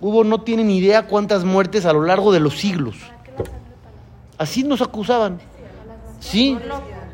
hubo, 0.00 0.24
no 0.24 0.42
tienen 0.42 0.70
idea 0.70 1.06
cuántas 1.06 1.44
muertes 1.44 1.84
a 1.86 1.92
lo 1.92 2.02
largo 2.02 2.32
de 2.32 2.40
los 2.40 2.58
siglos. 2.58 2.96
Así 4.38 4.62
nos 4.62 4.80
acusaban. 4.80 5.40
Sí, 6.20 6.56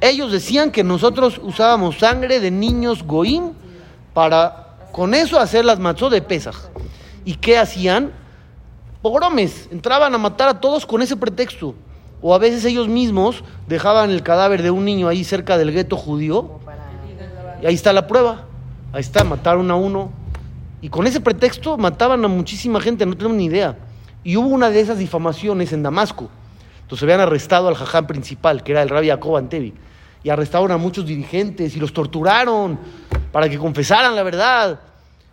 ellos 0.00 0.32
decían 0.32 0.70
que 0.70 0.84
nosotros 0.84 1.40
usábamos 1.42 1.98
sangre 1.98 2.40
de 2.40 2.50
niños 2.50 3.04
goim 3.04 3.52
para 4.12 4.76
con 4.92 5.14
eso 5.14 5.38
hacer 5.38 5.64
las 5.64 5.78
matzot 5.78 6.12
de 6.12 6.22
Pesaj. 6.22 6.56
¿Y 7.24 7.34
qué 7.34 7.58
hacían? 7.58 8.12
Pogromes, 9.06 9.68
entraban 9.70 10.12
a 10.16 10.18
matar 10.18 10.48
a 10.48 10.60
todos 10.60 10.84
con 10.84 11.00
ese 11.00 11.16
pretexto. 11.16 11.76
O 12.20 12.34
a 12.34 12.38
veces 12.38 12.64
ellos 12.64 12.88
mismos 12.88 13.44
dejaban 13.68 14.10
el 14.10 14.24
cadáver 14.24 14.64
de 14.64 14.72
un 14.72 14.84
niño 14.84 15.06
ahí 15.06 15.22
cerca 15.22 15.56
del 15.56 15.70
gueto 15.70 15.96
judío. 15.96 16.58
Y 17.62 17.66
ahí 17.66 17.74
está 17.74 17.92
la 17.92 18.08
prueba. 18.08 18.46
Ahí 18.92 19.02
está, 19.02 19.22
mataron 19.22 19.70
a 19.70 19.76
uno. 19.76 20.10
Y 20.82 20.88
con 20.88 21.06
ese 21.06 21.20
pretexto 21.20 21.76
mataban 21.78 22.24
a 22.24 22.26
muchísima 22.26 22.80
gente, 22.80 23.06
no 23.06 23.16
tenemos 23.16 23.36
ni 23.36 23.44
idea. 23.44 23.76
Y 24.24 24.36
hubo 24.36 24.48
una 24.48 24.70
de 24.70 24.80
esas 24.80 24.98
difamaciones 24.98 25.72
en 25.72 25.84
Damasco. 25.84 26.28
Entonces 26.82 27.04
habían 27.04 27.20
arrestado 27.20 27.68
al 27.68 27.76
jaján 27.76 28.08
principal, 28.08 28.64
que 28.64 28.72
era 28.72 28.82
el 28.82 28.88
rabbi 28.88 29.06
Jacob 29.06 29.36
Antevi. 29.36 29.72
Y 30.24 30.30
arrestaron 30.30 30.72
a 30.72 30.78
muchos 30.78 31.06
dirigentes 31.06 31.76
y 31.76 31.78
los 31.78 31.92
torturaron 31.92 32.76
para 33.30 33.48
que 33.48 33.56
confesaran 33.56 34.16
la 34.16 34.24
verdad. 34.24 34.80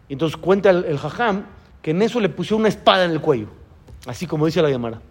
Y 0.07 0.13
entonces 0.13 0.37
cuenta 0.37 0.69
el, 0.69 0.85
el 0.85 0.99
jajam 0.99 1.45
que 1.81 1.89
en 1.89 2.03
eso 2.03 2.19
le 2.19 2.29
pusieron 2.29 2.59
una 2.59 2.69
espada 2.69 3.05
en 3.05 3.09
el 3.09 3.19
cuello. 3.19 3.62
Así 4.05 4.27
como 4.27 4.45
dice 4.45 4.61
la 4.61 4.69
llamada. 4.69 5.01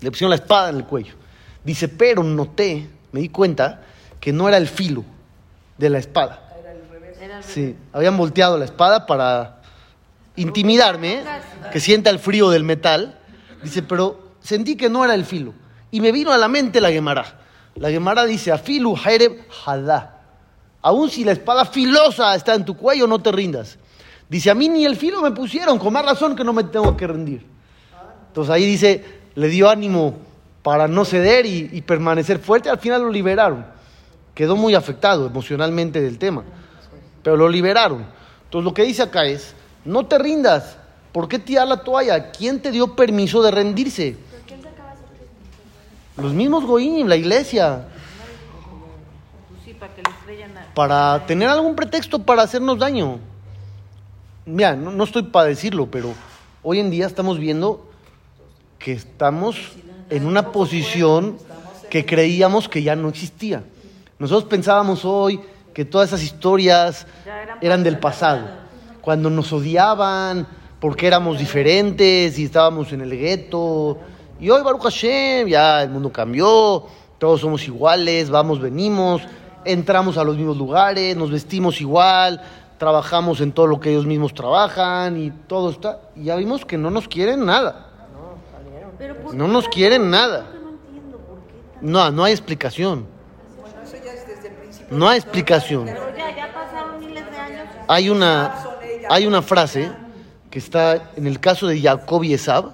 Le 0.00 0.10
pusieron 0.10 0.30
la 0.30 0.36
espada 0.36 0.70
en 0.70 0.76
el 0.76 0.84
cuello. 0.84 1.14
Dice, 1.64 1.88
pero 1.88 2.22
noté, 2.22 2.88
me 3.12 3.20
di 3.20 3.28
cuenta, 3.28 3.82
que 4.20 4.32
no 4.32 4.48
era 4.48 4.56
el 4.56 4.68
filo 4.68 5.04
de 5.78 5.90
la 5.90 5.98
espada. 5.98 6.40
Sí, 7.40 7.76
habían 7.92 8.16
volteado 8.16 8.58
la 8.58 8.64
espada 8.64 9.06
para 9.06 9.60
intimidarme, 10.36 11.22
que 11.72 11.80
sienta 11.80 12.10
el 12.10 12.18
frío 12.18 12.50
del 12.50 12.64
metal. 12.64 13.18
Dice, 13.62 13.82
pero 13.82 14.32
sentí 14.40 14.76
que 14.76 14.88
no 14.88 15.04
era 15.04 15.14
el 15.14 15.24
filo. 15.24 15.54
Y 15.90 16.00
me 16.00 16.12
vino 16.12 16.32
a 16.32 16.38
la 16.38 16.48
mente 16.48 16.80
la 16.80 16.90
Gemara. 16.90 17.40
La 17.76 17.90
Gemara 17.90 18.24
dice, 18.24 18.52
afilu 18.52 18.94
jereb 18.96 19.40
hadá. 19.64 20.22
Aún 20.82 21.08
si 21.08 21.24
la 21.24 21.32
espada 21.32 21.64
filosa 21.64 22.34
está 22.34 22.54
en 22.54 22.64
tu 22.64 22.76
cuello, 22.76 23.06
no 23.06 23.20
te 23.20 23.32
rindas. 23.32 23.78
Dice, 24.28 24.50
a 24.50 24.54
mí 24.54 24.68
ni 24.68 24.84
el 24.84 24.96
filo 24.96 25.22
me 25.22 25.30
pusieron, 25.30 25.78
con 25.78 25.92
más 25.92 26.04
razón 26.04 26.36
que 26.36 26.44
no 26.44 26.52
me 26.52 26.64
tengo 26.64 26.96
que 26.96 27.06
rendir. 27.06 27.53
Entonces 28.34 28.52
ahí 28.52 28.66
dice, 28.66 29.04
le 29.36 29.46
dio 29.46 29.70
ánimo 29.70 30.16
para 30.64 30.88
no 30.88 31.04
ceder 31.04 31.46
y, 31.46 31.80
permanecer 31.82 32.40
fuerte. 32.40 32.68
Al 32.68 32.80
final 32.80 33.02
lo 33.02 33.10
liberaron. 33.12 33.64
Quedó 34.34 34.56
muy 34.56 34.74
afectado 34.74 35.28
emocionalmente 35.28 36.00
del 36.00 36.18
tema, 36.18 36.42
pero 37.22 37.36
lo 37.36 37.48
liberaron. 37.48 38.04
Entonces 38.42 38.64
lo 38.64 38.74
que 38.74 38.82
dice 38.82 39.02
acá 39.02 39.24
es, 39.24 39.54
no 39.84 40.06
te 40.06 40.18
rindas. 40.18 40.76
¿Por 41.12 41.28
qué 41.28 41.38
tirar 41.38 41.68
la 41.68 41.84
toalla? 41.84 42.32
¿Quién 42.32 42.60
te 42.60 42.72
dio 42.72 42.96
permiso 42.96 43.40
de 43.40 43.52
rendirse? 43.52 44.16
Los 46.16 46.32
mismos 46.32 46.64
Goín, 46.64 47.08
la 47.08 47.14
iglesia. 47.14 47.86
Para 50.74 51.24
tener 51.24 51.48
algún 51.48 51.76
pretexto 51.76 52.18
para 52.18 52.42
hacernos 52.42 52.80
daño. 52.80 53.20
Mira, 54.44 54.74
no, 54.74 54.90
no 54.90 55.04
estoy 55.04 55.22
para 55.22 55.46
decirlo, 55.46 55.86
pero 55.88 56.14
hoy 56.64 56.80
en 56.80 56.90
día 56.90 57.06
estamos 57.06 57.38
viendo 57.38 57.93
que 58.84 58.92
estamos 58.92 59.56
en 60.10 60.26
una 60.26 60.52
posición 60.52 61.38
que 61.88 62.04
creíamos 62.04 62.68
que 62.68 62.82
ya 62.82 62.94
no 62.94 63.08
existía. 63.08 63.64
Nosotros 64.18 64.44
pensábamos 64.44 65.06
hoy 65.06 65.40
que 65.72 65.86
todas 65.86 66.10
esas 66.10 66.22
historias 66.22 67.06
eran 67.62 67.82
del 67.82 67.98
pasado, 67.98 68.46
cuando 69.00 69.30
nos 69.30 69.50
odiaban 69.54 70.46
porque 70.80 71.06
éramos 71.06 71.38
diferentes 71.38 72.38
y 72.38 72.44
estábamos 72.44 72.92
en 72.92 73.00
el 73.00 73.18
gueto. 73.18 74.00
Y 74.38 74.50
hoy, 74.50 74.62
Baruch 74.62 74.82
Hashem, 74.82 75.48
ya 75.48 75.82
el 75.82 75.88
mundo 75.88 76.12
cambió, 76.12 76.84
todos 77.18 77.40
somos 77.40 77.66
iguales, 77.66 78.28
vamos, 78.28 78.60
venimos, 78.60 79.22
entramos 79.64 80.18
a 80.18 80.24
los 80.24 80.36
mismos 80.36 80.58
lugares, 80.58 81.16
nos 81.16 81.30
vestimos 81.30 81.80
igual, 81.80 82.42
trabajamos 82.76 83.40
en 83.40 83.52
todo 83.52 83.66
lo 83.66 83.80
que 83.80 83.92
ellos 83.92 84.04
mismos 84.04 84.34
trabajan 84.34 85.16
y 85.16 85.30
todo 85.30 85.70
está. 85.70 86.00
Y 86.14 86.24
ya 86.24 86.36
vimos 86.36 86.66
que 86.66 86.76
no 86.76 86.90
nos 86.90 87.08
quieren 87.08 87.46
nada. 87.46 87.93
No 89.32 89.48
nos 89.48 89.68
quieren 89.68 90.10
nada. 90.10 90.50
No, 91.80 92.10
no 92.10 92.24
hay 92.24 92.32
explicación. 92.32 93.06
No 94.90 95.08
hay 95.08 95.18
explicación. 95.18 95.90
Hay 97.88 98.08
una, 98.08 98.54
hay 99.08 99.26
una 99.26 99.42
frase 99.42 99.90
que 100.50 100.58
está 100.58 101.10
en 101.16 101.26
el 101.26 101.40
caso 101.40 101.66
de 101.66 101.80
Jacob 101.80 102.22
y 102.24 102.32
Esab, 102.32 102.72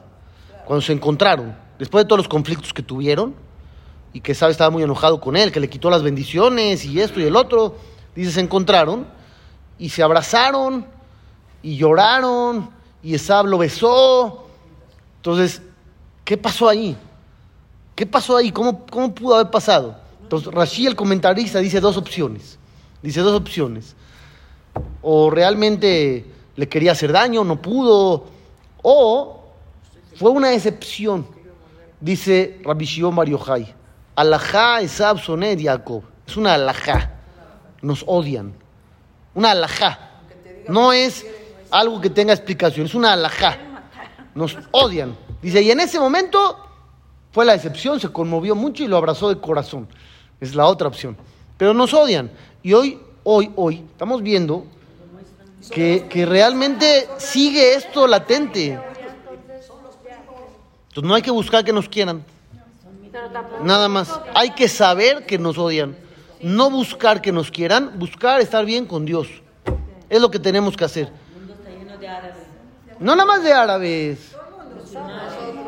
cuando 0.67 0.83
se 0.83 0.93
encontraron, 0.93 1.57
después 1.79 2.05
de 2.05 2.09
todos 2.09 2.19
los 2.19 2.29
conflictos 2.29 2.73
que 2.73 2.83
tuvieron, 2.83 3.35
y 4.13 4.21
que 4.21 4.33
Esab 4.33 4.51
estaba 4.51 4.71
muy 4.71 4.83
enojado 4.83 5.21
con 5.21 5.37
él, 5.37 5.51
que 5.51 5.61
le 5.61 5.69
quitó 5.69 5.91
las 5.91 6.03
bendiciones 6.03 6.85
y 6.85 7.01
esto 7.01 7.21
y 7.21 7.25
el 7.25 7.37
otro, 7.37 7.77
dice, 8.15 8.33
se 8.33 8.41
encontraron 8.41 9.07
y 9.79 9.89
se 9.89 10.03
abrazaron 10.03 10.85
y 11.63 11.77
lloraron 11.77 12.71
y 13.03 13.15
Esab 13.15 13.47
lo 13.47 13.59
besó. 13.59 14.47
Entonces, 15.17 15.63
¿qué 16.31 16.37
pasó 16.37 16.69
ahí? 16.69 16.97
¿Qué 17.97 18.07
pasó 18.07 18.37
ahí? 18.37 18.53
¿Cómo, 18.53 18.87
cómo 18.87 19.13
pudo 19.13 19.35
haber 19.35 19.51
pasado? 19.51 19.97
Entonces, 20.23 20.55
Rashi, 20.55 20.87
el 20.87 20.95
comentarista, 20.95 21.59
dice 21.59 21.81
dos 21.81 21.97
opciones. 21.97 22.57
Dice 23.03 23.19
dos 23.19 23.35
opciones. 23.35 23.97
O 25.03 25.29
realmente 25.29 26.25
le 26.55 26.69
quería 26.69 26.93
hacer 26.93 27.11
daño, 27.11 27.43
no 27.43 27.61
pudo, 27.61 28.27
O 28.81 29.43
fue 30.15 30.31
una 30.31 30.55
excepción, 30.55 31.27
dice 32.01 32.61
Rabbi 32.63 32.85
Shimon 32.85 33.17
Bar. 33.17 33.29
Alajá 34.15 34.83
Esab 34.83 35.19
Sonet 35.19 35.61
Jacob. 35.61 36.05
Es 36.29 36.37
una 36.37 36.55
alajá. 36.55 37.11
Nos 37.83 38.05
odian. 38.07 38.55
Una 39.35 39.51
alajá. 39.51 40.11
No 40.69 40.93
es 40.93 41.27
algo 41.73 42.01
que 42.01 42.09
tenga 42.09 42.33
explicación, 42.33 42.87
es 42.87 42.95
una 42.95 43.15
alajá. 43.15 43.59
Nos 44.37 44.57
odian. 44.71 45.17
Dice, 45.43 45.63
y 45.63 45.71
en 45.71 45.81
ese 45.81 45.99
momento 45.99 46.59
fue 47.33 47.45
la 47.45 47.55
excepción, 47.55 48.01
se 48.01 48.09
conmovió 48.09 48.55
mucho 48.55 48.83
y 48.83 48.89
lo 48.89 48.97
abrazó 48.97 49.29
de 49.29 49.41
corazón. 49.41 49.89
Es 50.41 50.55
la 50.55 50.67
otra 50.67 50.89
opción. 50.89 51.17
Pero 51.57 51.75
nos 51.75 51.95
odian. 51.95 52.31
Y 52.63 52.73
hoy, 52.73 52.99
hoy, 53.23 53.51
hoy, 53.57 53.85
estamos 53.91 54.23
viendo 54.23 54.65
que, 55.71 56.07
que 56.09 56.27
realmente 56.27 57.09
sigue 57.19 57.75
esto 57.75 58.07
latente. 58.07 58.79
Entonces 60.89 61.09
no 61.09 61.15
hay 61.15 61.23
que 61.23 61.31
buscar 61.31 61.65
que 61.65 61.73
nos 61.73 61.89
quieran. 61.89 62.25
Nada 63.63 63.89
más. 63.89 64.21
Hay 64.35 64.51
que 64.51 64.69
saber 64.69 65.27
que 65.27 65.39
nos 65.39 65.59
odian. 65.59 65.97
No 66.41 66.71
buscar 66.71 67.21
que 67.21 67.33
nos 67.33 67.51
quieran, 67.51 67.99
buscar 67.99 68.41
estar 68.41 68.65
bien 68.65 68.87
con 68.87 69.05
Dios. 69.05 69.29
Es 70.09 70.21
lo 70.21 70.31
que 70.31 70.39
tenemos 70.39 70.77
que 70.77 70.85
hacer. 70.85 71.13
No 72.99 73.15
nada 73.15 73.27
más 73.27 73.43
de 73.43 73.53
árabes. 73.53 74.37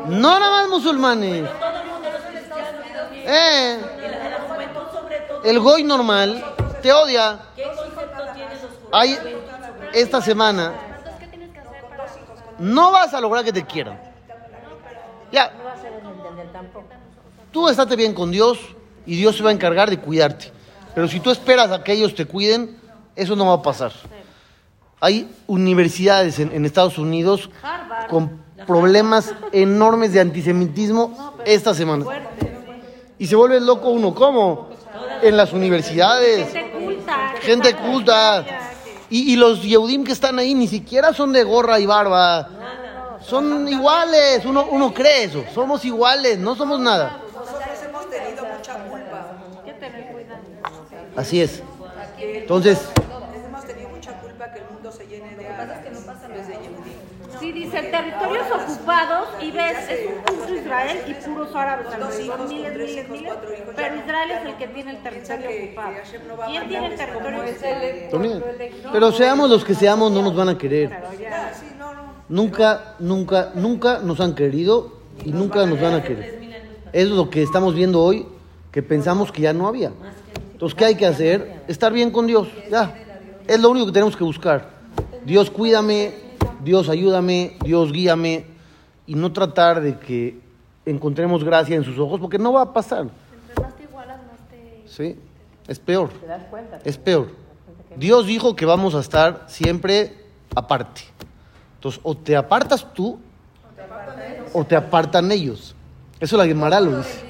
No 0.07 0.39
nada 0.39 0.61
más 0.61 0.69
musulmanes. 0.69 1.49
Eh, 3.25 3.79
el 5.45 5.59
goy 5.59 5.83
normal 5.83 6.43
te 6.81 6.91
odia. 6.91 7.39
Hay 8.91 9.17
esta 9.93 10.21
semana 10.21 10.73
no 12.59 12.91
vas 12.91 13.13
a 13.13 13.21
lograr 13.21 13.43
que 13.43 13.53
te 13.53 13.65
quieran. 13.65 13.99
Ya, 15.31 15.51
tú 17.51 17.67
estate 17.67 17.95
bien 17.95 18.13
con 18.13 18.31
Dios 18.31 18.59
y 19.05 19.15
Dios 19.15 19.35
se 19.35 19.43
va 19.43 19.49
a 19.49 19.53
encargar 19.53 19.89
de 19.89 19.99
cuidarte. 19.99 20.51
Pero 20.93 21.07
si 21.07 21.19
tú 21.19 21.31
esperas 21.31 21.71
a 21.71 21.83
que 21.83 21.93
ellos 21.93 22.13
te 22.13 22.25
cuiden, 22.25 22.79
eso 23.15 23.35
no 23.35 23.47
va 23.47 23.53
a 23.53 23.61
pasar. 23.61 23.91
Hay 24.99 25.29
universidades 25.47 26.39
en, 26.39 26.51
en 26.51 26.65
Estados 26.65 26.97
Unidos 26.97 27.49
con 28.09 28.42
problemas 28.67 29.33
enormes 29.51 30.13
de 30.13 30.19
antisemitismo 30.19 31.35
esta 31.45 31.73
semana. 31.73 32.05
Y 33.17 33.27
se 33.27 33.35
vuelve 33.35 33.59
loco 33.59 33.89
uno. 33.89 34.13
¿Cómo? 34.13 34.69
En 35.21 35.37
las 35.37 35.53
universidades. 35.53 36.47
Gente 37.41 37.75
culta. 37.75 38.45
Y, 39.09 39.33
y 39.33 39.35
los 39.35 39.61
Yehudim 39.61 40.03
que 40.03 40.11
están 40.11 40.39
ahí 40.39 40.55
ni 40.55 40.67
siquiera 40.67 41.13
son 41.13 41.31
de 41.33 41.43
gorra 41.43 41.79
y 41.79 41.85
barba. 41.85 42.49
Son 43.21 43.67
iguales. 43.67 44.45
Uno, 44.45 44.67
uno 44.69 44.93
cree 44.93 45.25
eso. 45.25 45.43
Somos 45.53 45.85
iguales. 45.85 46.37
No 46.39 46.55
somos 46.55 46.79
nada. 46.79 47.21
Nosotros 47.33 47.61
hemos 47.87 48.09
tenido 48.09 48.43
mucha 48.45 48.73
culpa. 48.85 49.27
Así 51.15 51.41
es. 51.41 51.61
Entonces, 52.19 52.79
Hemos 53.45 53.65
tenido 53.65 53.89
mucha 53.89 54.19
culpa 54.19 54.51
que 54.51 54.59
el 54.59 54.65
mundo 54.71 54.91
se 54.91 55.05
llene 55.07 55.35
de 55.35 55.47
árabes 55.47 55.83
desde 55.83 56.53
Yehudí. 56.53 56.95
Sí, 57.43 57.51
dice 57.51 57.81
territorios 57.91 58.45
ocupados 58.49 59.27
y 59.41 59.51
ves, 59.51 59.77
es 59.89 60.07
un 60.07 60.23
punto 60.23 60.55
Israel 60.55 60.97
y 61.05 61.13
puros 61.25 61.53
árabes 61.53 61.87
alrededor, 61.87 62.47
miles, 62.47 62.71
miles, 62.77 63.09
miles. 63.09 63.33
Pero 63.75 63.95
Israel 63.97 64.31
es 64.31 64.45
el 64.45 64.55
que 64.55 64.67
tiene 64.69 64.91
el 64.91 65.03
territorio 65.03 65.49
ocupado. 65.49 65.93
¿Quién 66.47 66.67
tiene 66.69 66.87
el 66.87 66.95
territorio 66.95 67.39
ocupado? 67.41 68.93
Pero 68.93 69.11
seamos 69.11 69.49
los 69.49 69.65
que 69.65 69.75
seamos, 69.75 70.09
no 70.13 70.21
nos 70.21 70.33
van 70.33 70.47
a 70.47 70.57
querer. 70.57 70.89
Nunca, 72.29 72.95
nunca, 72.99 73.51
nunca 73.55 73.99
nos 73.99 74.21
han 74.21 74.35
querido 74.35 74.99
y 75.25 75.33
nunca 75.33 75.65
nos 75.65 75.81
van 75.81 75.95
a 75.95 76.01
querer. 76.01 76.39
Es 76.93 77.09
lo 77.09 77.29
que 77.29 77.43
estamos 77.43 77.75
viendo 77.75 78.01
hoy, 78.01 78.25
que 78.71 78.81
pensamos 78.81 79.33
que 79.33 79.41
ya 79.41 79.51
no 79.51 79.67
había. 79.67 79.91
Entonces, 80.53 80.77
¿qué 80.77 80.85
hay 80.85 80.95
que 80.95 81.05
hacer? 81.05 81.63
Estar 81.67 81.91
bien 81.91 82.09
con 82.09 82.25
Dios. 82.25 82.47
Ya. 82.71 82.95
Es 83.45 83.59
lo 83.59 83.69
único 83.69 83.87
que 83.87 83.91
tenemos 83.91 84.15
que 84.15 84.23
buscar. 84.23 84.71
Dios 85.25 85.49
cuídame, 85.49 86.22
Dios 86.63 86.89
ayúdame, 86.89 87.57
Dios 87.63 87.91
guíame 87.91 88.45
y 89.05 89.15
no 89.15 89.31
tratar 89.33 89.81
de 89.81 89.97
que 89.99 90.39
encontremos 90.85 91.43
gracia 91.43 91.75
en 91.75 91.83
sus 91.83 91.97
ojos 91.99 92.19
porque 92.19 92.37
no 92.37 92.53
va 92.53 92.61
a 92.61 92.73
pasar. 92.73 93.07
Entre 93.49 93.63
más 93.63 93.75
te 93.75 93.83
igualas, 93.83 94.17
más 94.17 94.49
te... 94.49 94.83
¿Sí? 94.87 95.19
Es 95.67 95.79
peor. 95.79 96.09
¿Te 96.09 96.27
das 96.27 96.43
cuenta? 96.45 96.79
Es 96.83 96.97
peor. 96.97 97.29
Dios 97.95 98.25
dijo 98.25 98.55
que 98.55 98.65
vamos 98.65 98.95
a 98.95 98.99
estar 98.99 99.45
siempre 99.47 100.13
aparte. 100.55 101.01
Entonces, 101.75 101.99
o 102.03 102.15
te 102.15 102.35
apartas 102.35 102.93
tú 102.93 103.19
o 104.53 104.63
te 104.63 104.75
apartan 104.75 105.31
ellos. 105.31 105.75
Eso 106.19 106.37
la 106.37 106.45
Gemara 106.45 106.79
lo 106.79 106.97
dice. 106.97 107.25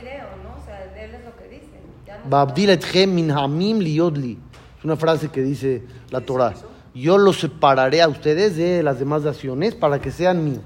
Es 4.79 4.85
una 4.85 4.95
frase 4.95 5.29
que 5.29 5.41
dice 5.41 5.83
la 6.09 6.21
Torah. 6.21 6.53
Yo 6.93 7.17
los 7.17 7.39
separaré 7.39 8.01
a 8.01 8.07
ustedes 8.07 8.55
de 8.55 8.83
las 8.83 8.99
demás 8.99 9.23
naciones 9.23 9.73
para 9.73 9.99
que 9.99 10.11
sean 10.11 10.43
míos. 10.43 10.63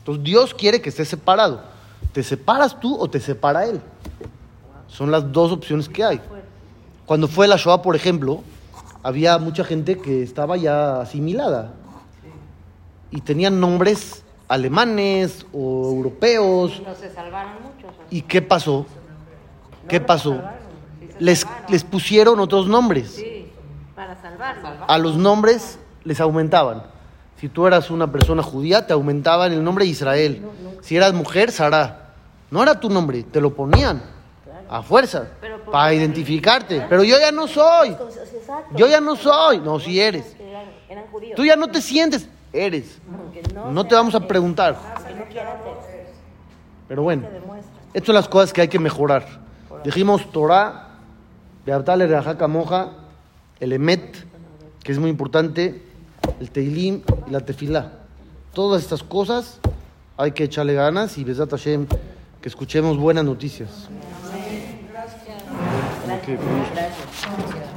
Entonces 0.00 0.24
Dios 0.24 0.54
quiere 0.54 0.80
que 0.82 0.90
estés 0.90 1.08
separado. 1.08 1.62
¿Te 2.12 2.22
separas 2.22 2.78
tú 2.78 2.96
o 2.98 3.08
te 3.08 3.20
separa 3.20 3.64
Él? 3.64 3.80
Son 4.88 5.10
las 5.10 5.32
dos 5.32 5.52
opciones 5.52 5.88
que 5.88 6.04
hay. 6.04 6.20
Cuando 7.06 7.28
fue 7.28 7.48
la 7.48 7.56
Shoah, 7.56 7.80
por 7.80 7.96
ejemplo, 7.96 8.42
había 9.02 9.38
mucha 9.38 9.64
gente 9.64 9.98
que 9.98 10.22
estaba 10.22 10.56
ya 10.56 11.00
asimilada. 11.00 11.72
Y 13.10 13.22
tenían 13.22 13.58
nombres 13.58 14.24
alemanes 14.48 15.46
o 15.52 15.90
europeos. 15.94 16.82
No 16.84 16.94
se 16.94 17.10
salvaron 17.12 17.54
muchos. 17.62 17.90
¿o? 17.98 18.02
¿Y 18.10 18.22
qué 18.22 18.42
pasó? 18.42 18.86
¿Qué 19.88 20.00
pasó? 20.00 20.40
Les, 21.18 21.46
les 21.68 21.84
pusieron 21.84 22.38
otros 22.40 22.66
nombres. 22.66 23.22
Para 23.98 24.14
salvarlo. 24.22 24.68
A 24.86 24.96
los 24.96 25.16
nombres 25.16 25.76
les 26.04 26.20
aumentaban. 26.20 26.84
Si 27.40 27.48
tú 27.48 27.66
eras 27.66 27.90
una 27.90 28.12
persona 28.12 28.44
judía, 28.44 28.86
te 28.86 28.92
aumentaban 28.92 29.52
el 29.52 29.64
nombre 29.64 29.84
de 29.84 29.90
Israel. 29.90 30.48
Si 30.82 30.96
eras 30.96 31.12
mujer, 31.12 31.50
Sara. 31.50 32.12
No 32.48 32.62
era 32.62 32.78
tu 32.78 32.88
nombre, 32.88 33.24
te 33.24 33.40
lo 33.40 33.52
ponían 33.52 34.00
a 34.70 34.82
fuerza 34.82 35.26
para 35.72 35.92
identificarte. 35.92 36.86
Pero 36.88 37.02
yo 37.02 37.18
ya 37.18 37.32
no 37.32 37.48
soy. 37.48 37.88
Exacto. 37.88 38.76
Yo 38.76 38.86
ya 38.86 39.00
no 39.00 39.16
soy. 39.16 39.58
No, 39.58 39.80
si 39.80 40.00
eres. 40.00 40.36
Eran, 40.38 40.66
eran 40.88 41.06
judíos. 41.08 41.34
Tú 41.34 41.44
ya 41.44 41.56
no 41.56 41.66
te 41.66 41.82
sientes. 41.82 42.28
Eres. 42.52 43.00
No, 43.52 43.72
No 43.72 43.84
te 43.84 43.96
vamos 43.96 44.14
a 44.14 44.20
preguntar. 44.20 44.76
Pero 46.86 47.02
bueno. 47.02 47.26
Estas 47.92 48.06
son 48.06 48.14
las 48.14 48.28
cosas 48.28 48.52
que 48.52 48.60
hay 48.60 48.68
que 48.68 48.78
mejorar. 48.78 49.26
Dijimos 49.82 50.30
Torah, 50.30 50.90
Beatale 51.66 52.06
Reajaka 52.06 52.46
Moja, 52.46 52.92
el 53.60 53.72
Emet, 53.72 54.26
que 54.82 54.92
es 54.92 54.98
muy 54.98 55.10
importante, 55.10 55.82
el 56.40 56.50
Teilim 56.50 57.02
y 57.26 57.30
la 57.30 57.40
Tefilá. 57.40 57.92
Todas 58.52 58.82
estas 58.82 59.02
cosas 59.02 59.58
hay 60.16 60.32
que 60.32 60.44
echarle 60.44 60.74
ganas 60.74 61.18
y 61.18 61.24
Besat 61.24 61.50
Hashem, 61.50 61.86
que 62.40 62.48
escuchemos 62.48 62.98
buenas 62.98 63.24
noticias. 63.24 63.88
Con 66.04 67.67